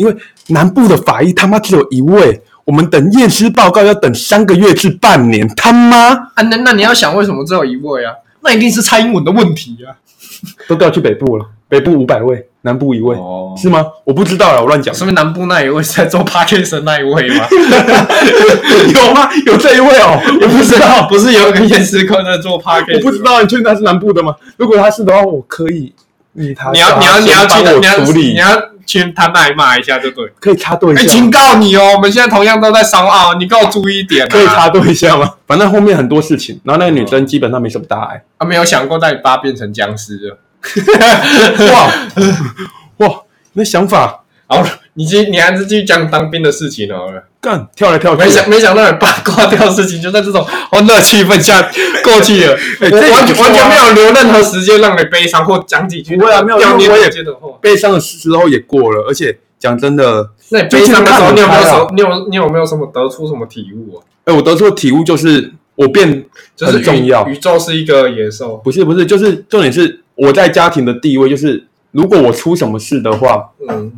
[0.00, 0.16] 因为
[0.48, 8.14] 南部的法医他妈只有一位，我们等验尸报告要等三个月至半年，他妈啊，那那你要想为什么只有一位啊？
[8.40, 9.92] 那一定是蔡英文的问题啊！
[10.66, 13.84] 都调去北部了，北部五百位，南部一位，哦是吗？
[14.04, 14.94] 我不知道了，我乱讲。
[14.94, 17.44] 说明南部那一位是在做 p a r k i n 那一位吗？
[18.94, 19.28] 有吗？
[19.44, 21.06] 有这一位哦，我不知道。
[21.12, 23.18] 不是有一个验尸科在做 p a r k i 我不知。
[23.22, 24.34] 道，你确定他是南部的吗？
[24.56, 25.92] 如果他是的话，我可以
[26.32, 28.46] 你他你要你要你要去先帮你要处理你，要
[28.90, 30.26] 去他那里骂一下就对。
[30.40, 34.28] 可以插队一哎，下警，告你哦，我们现在同样都在烧啊，你给我注意一点啊！
[34.30, 35.34] 可以插队一下吗？
[35.46, 38.22] 反正后面很多事情，然后那个女生基本上没什么大碍。
[38.38, 40.38] 啊，没有想过带你爸变成僵尸了。
[41.72, 43.20] 哇哇，
[43.54, 44.62] 那想法，好，
[44.94, 47.24] 你继你还是继续讲当兵的事情好了。
[47.40, 51.62] 干跳来跳去，没想没想到你八卦掉的事情就在这种欢乐气氛下
[52.04, 52.52] 过去了，
[52.90, 57.48] 完全啊完全没有留任何时间让你悲伤或讲几句不会啊没有掉念因为我也不接的话。
[57.60, 61.90] 悲伤的时候也过了，而且讲真的，那你悲伤的时候，你有没有什么？
[61.94, 64.04] 你有你有没有什么得出什么体悟啊？
[64.24, 66.24] 哎，我得出的体悟就是我变
[66.54, 73.90] 就是很重要宇，宇宙是一个野兽，不是不是，就是重点是我在家庭的地位，就是如果我出什么事的话，嗯，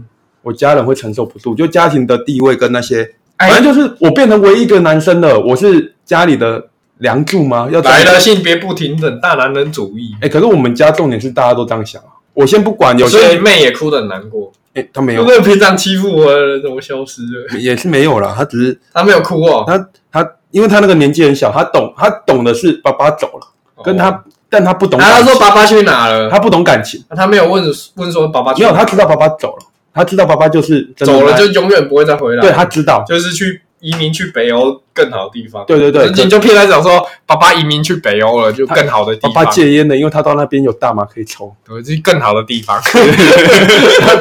[0.43, 3.09] 我家人会承受不住，就家庭的地位跟那些，哎
[3.39, 6.65] 反正就是我变成唯一一个男生了，我是家里的
[6.99, 7.69] 梁柱吗？
[7.71, 12.09] 要来了，性别不平等，大男人主义，哎，可是我们家重点是大家都这样想啊。
[12.35, 14.51] 我先不管，有所以些妹也哭得很难过。
[14.75, 17.59] 哎，他没有，如果平常欺负我怎么消失了？
[17.59, 26.31] 也是没有啦，他只是他没有哭哦，他他，因为他那个年纪很小，他懂他懂的是爸爸走了，跟哦，他，但他不懂他说爸爸去哪了？
[26.31, 27.65] 他不懂感情，他没有问
[27.97, 32.43] 问说爸爸去没有，哪他知道爸爸走了，他知道爸爸就是走了就永远不会再回来。
[32.43, 35.65] 对他知道，就是去移民去北欧更好的地方。
[35.67, 39.33] 对对对，你就骗他讲说爸爸移民去北欧了，就更好的地方。
[39.33, 41.53] 爸爸戒烟的，因为他到那边有大麻可以抽。
[41.67, 42.81] 对，这是更好的地方，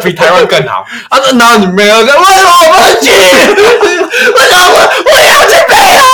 [0.03, 0.84] 比台湾更好。
[1.09, 3.11] 啊，那你没有跟，为什么我不能去？
[3.11, 6.05] 为什么我我要去北欧？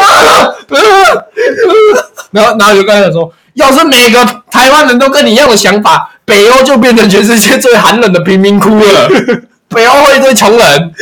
[0.00, 0.54] 啊
[2.32, 9.08] 然后，然后就跟他讲说，要是每个台湾人都跟你一样的想法，北欧就变成全世界最寒冷的贫民窟了。
[9.68, 10.92] 北欧会一堆穷人。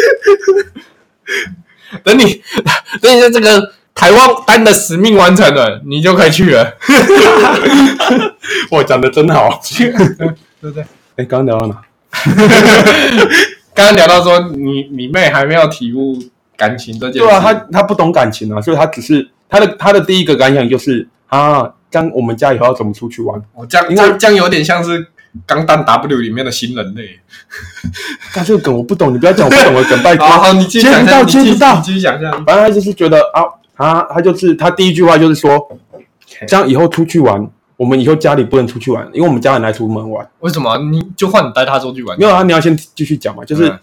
[2.02, 2.42] 等你，
[3.00, 6.74] 等你在这个台湾单的使命完成了，你就可以去了。
[8.70, 9.60] 我，讲的真好。
[9.78, 9.90] 对
[10.60, 10.84] 不对？
[11.16, 11.82] 哎，刚刚聊到哪？
[13.74, 16.16] 刚刚聊到说你你妹还没有体悟
[16.56, 23.40] 感情这件事，对啊，他他不懂感情啊，所以她只是她的她的第一个感想就是啊，这样我们家以后要怎么出去玩？
[23.54, 24.98] 哦这样因为这样有点像是
[25.46, 27.20] 《钢弹 W》里面的新人类。
[28.34, 30.26] 但这个梗我不懂，你不要讲我不懂的梗，拜托。
[30.26, 32.32] 好好，你继续讲接不到你继续讲一下。
[32.44, 33.44] 反正他就是觉得啊，
[33.76, 35.78] 他他就是他第一句话就是说，
[36.48, 40.28] 这样以后出去玩，我们以后家里不能出去玩，因为我们家人来出门玩。
[40.40, 42.18] 为什么你就换你带他出去玩？
[42.18, 43.78] 没有啊，你要先继续讲嘛，就是、嗯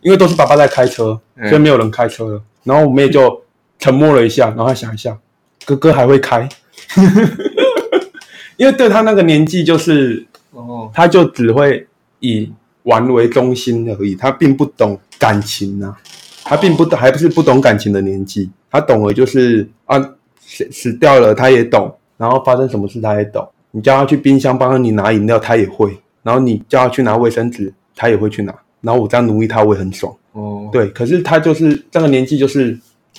[0.00, 2.42] 因为都是爸爸在开车，嗯所以没有人开车了。
[2.62, 3.42] 然后我们也就
[3.80, 5.18] 沉默了一下，然后他想一下，
[5.64, 6.48] 哥哥还会开，
[8.56, 11.86] 因为对他那个年纪，就是哦，他就只会
[12.20, 12.50] 以
[12.82, 15.96] 玩为中心而已，他并不懂感情啊，
[16.44, 19.98] 他并不懂，还不是不懂感情的年纪，他懂了就是啊
[20.40, 32.76] 死死掉了他也懂，然后发生什么事他也懂，你叫他去冰箱帮你拿饮料他也会，然后你叫他去拿卫生纸他也会去拿，然后我这样奴役他我也很爽，哦，对，可是他就是这个年纪就是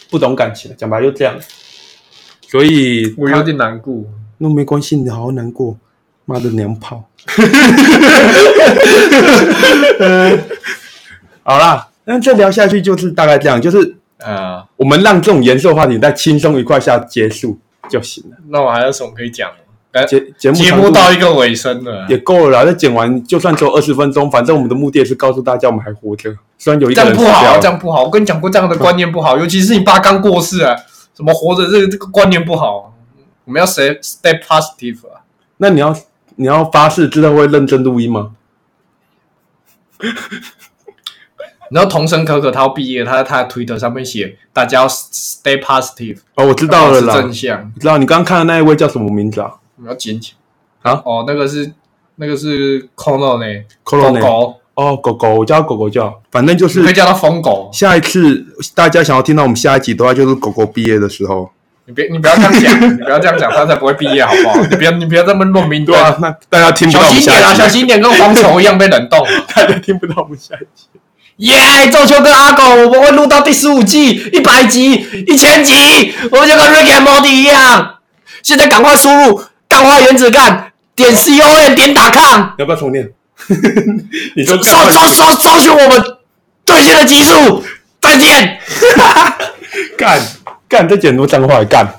[0.10, 1.34] 不懂感情，讲白就这样，
[2.50, 4.04] 所以我有点难过。
[4.40, 5.78] 那没关系，你好好难过，
[6.26, 7.04] 妈的娘炮。
[11.44, 18.38] 好啦，那这聊下去就是大概这样，就是呃，我们让这种严肃的话题在轻松愉快下结束就行了。
[18.48, 19.52] 那我还有什么可以讲？
[19.92, 28.04] 呃节节目节目到一个尾声了，也够了啦，那剪完就算只有二十分钟，反正我们的目的也是告诉大家我们还活着，虽然有一这样不好，这样不好。
[28.04, 30.76] 我跟你讲过，这样的观念不好，尤其是你爸刚过世啊，
[31.20, 32.96] 什么活着这个这个观念不好。
[33.44, 35.20] 我们要 stay stay positive 啊。
[35.58, 35.94] 那你要
[36.38, 38.38] 你要发誓之后会认真录音吗？
[41.72, 50.38] 然后童声可可他要毕业，他在他的 Twitter 上面写，大家要 stay positive，哦，我知道了啦，保持正向，我知道你刚刚看的那一位叫什么名字啊我们要坚强
[50.84, 51.02] 啊。
[51.04, 51.74] 哦，那个是
[52.16, 57.70] 那个是狗，哦，狗狗，我叫狗狗叫，反正就是可以叫它疯狗。
[57.74, 61.52] 下一次大家想要听到我们下一集的话，就是狗狗毕业的时候。
[61.86, 64.62] 你别你不要这样讲，你不要这样讲， 他才不会毕业，好不好？
[64.70, 69.20] 你不要你不要这么乱名对啊，那大家听不到小我们心点啊，下一集，小心点，跟蝗虫一样被冷冻。
[69.54, 70.86] 大家听不到我们下一集。
[71.38, 71.90] 耶！
[71.92, 74.94] 周秋跟阿狗，我们会录到第十五季、一百集、
[75.26, 77.96] 一千集，我们就跟 Rick and Morty 一样。
[78.44, 83.10] 现在赶快输入“干花原子干”，点 C O N 点打 com，要不要重念？
[84.36, 86.18] 你说搜搜搜搜寻我们
[86.66, 87.64] 最新的集数。
[88.02, 88.60] 再见。
[89.98, 90.20] 干
[90.68, 91.96] 干，再捡多脏话干。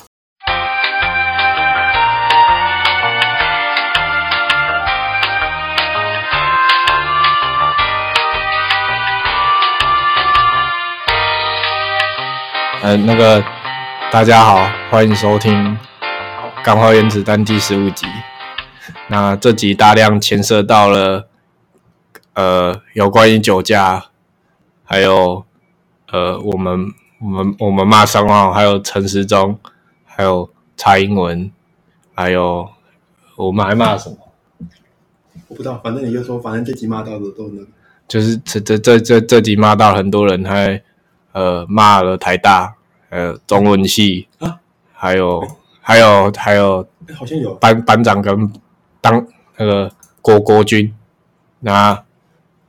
[12.83, 13.45] 呃，那个
[14.11, 15.77] 大家好，欢迎收听
[16.65, 18.07] 《钢化原子弹》第十五集。
[19.09, 21.29] 那这集大量牵涉到了
[22.35, 24.07] 呃有关于酒驾，
[24.85, 25.45] 还有
[26.11, 26.87] 呃我们
[27.21, 29.59] 我们我们骂商号，还有陈时中，
[30.05, 31.51] 还有蔡英文，
[32.15, 32.69] 还有
[33.37, 34.17] 我们还骂什么？
[35.49, 37.67] 我不知道，反正你就说，反正这集骂到的都能。
[38.07, 40.83] 就是这这这这这集骂到很多人还
[41.33, 42.75] 呃骂了台大
[43.09, 44.59] 呃中文系啊，
[44.93, 45.47] 还有
[45.81, 48.53] 还有还有好像有班班长跟
[49.01, 49.25] 当
[49.57, 50.93] 那个郭国军。
[51.61, 52.03] 那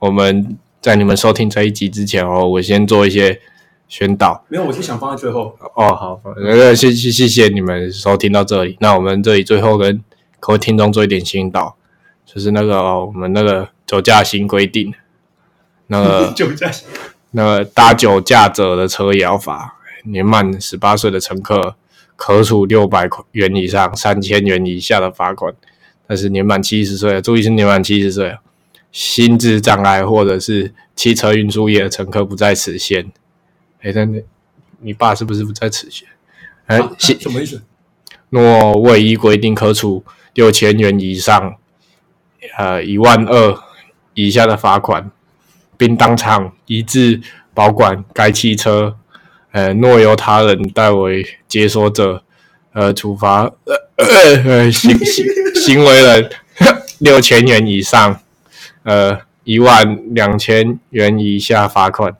[0.01, 3.39] 我们在你们收听这一集之前哦，我先做一些
[3.87, 4.43] 宣导。
[4.49, 5.55] 没有，我是想放在最后。
[5.75, 8.77] 哦，好，呃，谢谢谢谢你们收听到这里。
[8.79, 10.03] 那我们这里最后跟
[10.39, 11.75] 各位听众做一点宣导，
[12.25, 14.91] 就是那个、哦、我们那个酒驾新规定，
[15.85, 16.71] 那个 酒驾，
[17.29, 19.75] 那个搭酒驾者的车也要罚，
[20.05, 21.75] 年满十八岁的乘客
[22.15, 25.53] 可处六百元以上三千元以下的罚款，
[26.07, 28.39] 但是年满七十岁，注意是年满七十岁啊，
[28.91, 33.11] 心智障碍或者是汽车运输业的乘客不在此限。
[33.81, 34.23] 哎，但你
[34.79, 36.07] 你爸是不是不在此限？
[36.65, 37.61] 哎、啊什么意思？
[38.29, 41.55] 若未依规定可处六千元以上，
[42.57, 43.57] 呃一万二
[44.13, 45.11] 以下的罚款，
[45.77, 47.21] 并当场移至
[47.53, 48.97] 保管该汽车。
[49.51, 52.23] 呃，若由他人代为解锁者，
[52.71, 55.25] 呃，处罚呃 呃呃行行
[55.55, 56.29] 行为人
[56.99, 58.20] 六千元以上，
[58.84, 62.15] 呃一万两千元以下罚款。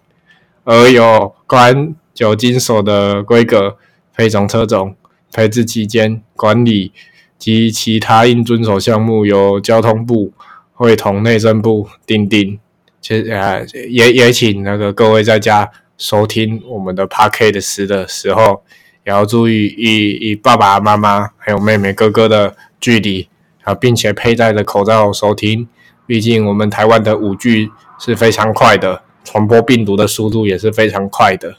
[0.64, 3.78] 而有关酒精所的规格、
[4.16, 4.95] 配种车种、
[5.34, 6.91] 配置期间、管理
[7.39, 10.32] 及其他应遵守项目，由交通部
[10.74, 12.59] 会同内政部订定。
[13.01, 18.62] 其实呃，也也请那个各位在家收听我们的 p a r k a s 的时候，
[19.03, 23.28] 也要注意以以爸爸妈妈还有妹妹哥哥的距离
[23.64, 25.68] 啊，并且佩戴着口罩收听。
[26.12, 31.55] 毕竟我们台湾的五 G 是非常快的，传播病毒的速度也是非常快的。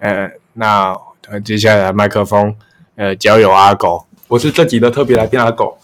[0.00, 0.94] 呃，那
[1.30, 2.54] 呃接下来麦克风
[2.96, 4.04] 呃交由阿狗。
[4.28, 5.78] 我是这集的特别来宾阿狗。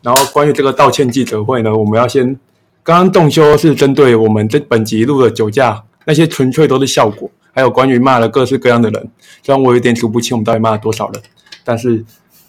[0.00, 2.24] 然后关于这个道歉记者会呢，我们要先，
[2.82, 9.10] 刚刚动修是针对我们这本集录的酒驾，那些纯粹都是效果，还有关于骂了各式各样的人，
[9.42, 11.22] 虽然我有点数不清我们到底骂了多少人，
[11.62, 12.02] 但是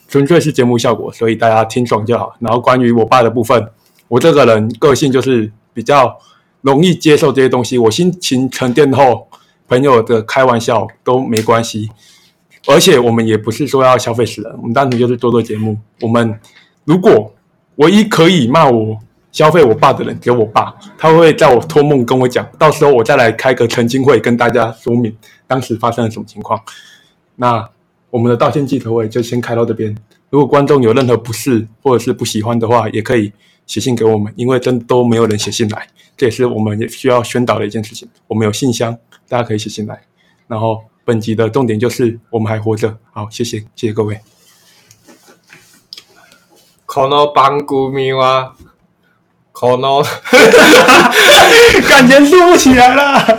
[0.08, 2.34] 纯粹是节目效果，所以大家听爽就好。
[2.40, 3.70] 然后关于我爸的部分，
[4.14, 6.16] 我这个人个性就是比较
[6.62, 9.28] 容易接受这些东西，我心情沉淀后，
[9.68, 11.90] 朋友的开玩笑都没关系。
[12.68, 15.76] 而且我们也不是说要消费死人，我们单纯就是做做节目。
[16.00, 16.40] 我们
[16.86, 17.34] 如果
[17.78, 18.96] 唯一可以骂我
[19.32, 26.62] 消费我爸的人，只有我爸，他会在我托梦跟我讲，到时候我再来开个澄清会，跟大家说明当时发生了什么情况。
[27.38, 27.68] 那
[28.12, 29.98] 我们的道歉记者会就先开到这边。
[30.30, 33.34] 如果观众有任何不适或者是不喜欢的话，也可以
[33.67, 38.09] 写信给我们，因为真都没有人写信来，这也是我们也需要宣导的一件事情。
[38.27, 38.97] 我们有信箱，
[39.29, 40.01] 大家可以写信来。
[40.47, 42.97] 然后本集的重点就是我们还活着。
[43.13, 44.21] 好，谢谢，谢谢各位。
[46.87, 48.55] この番組は
[49.53, 50.03] この
[51.87, 53.37] 感觉录不起来了。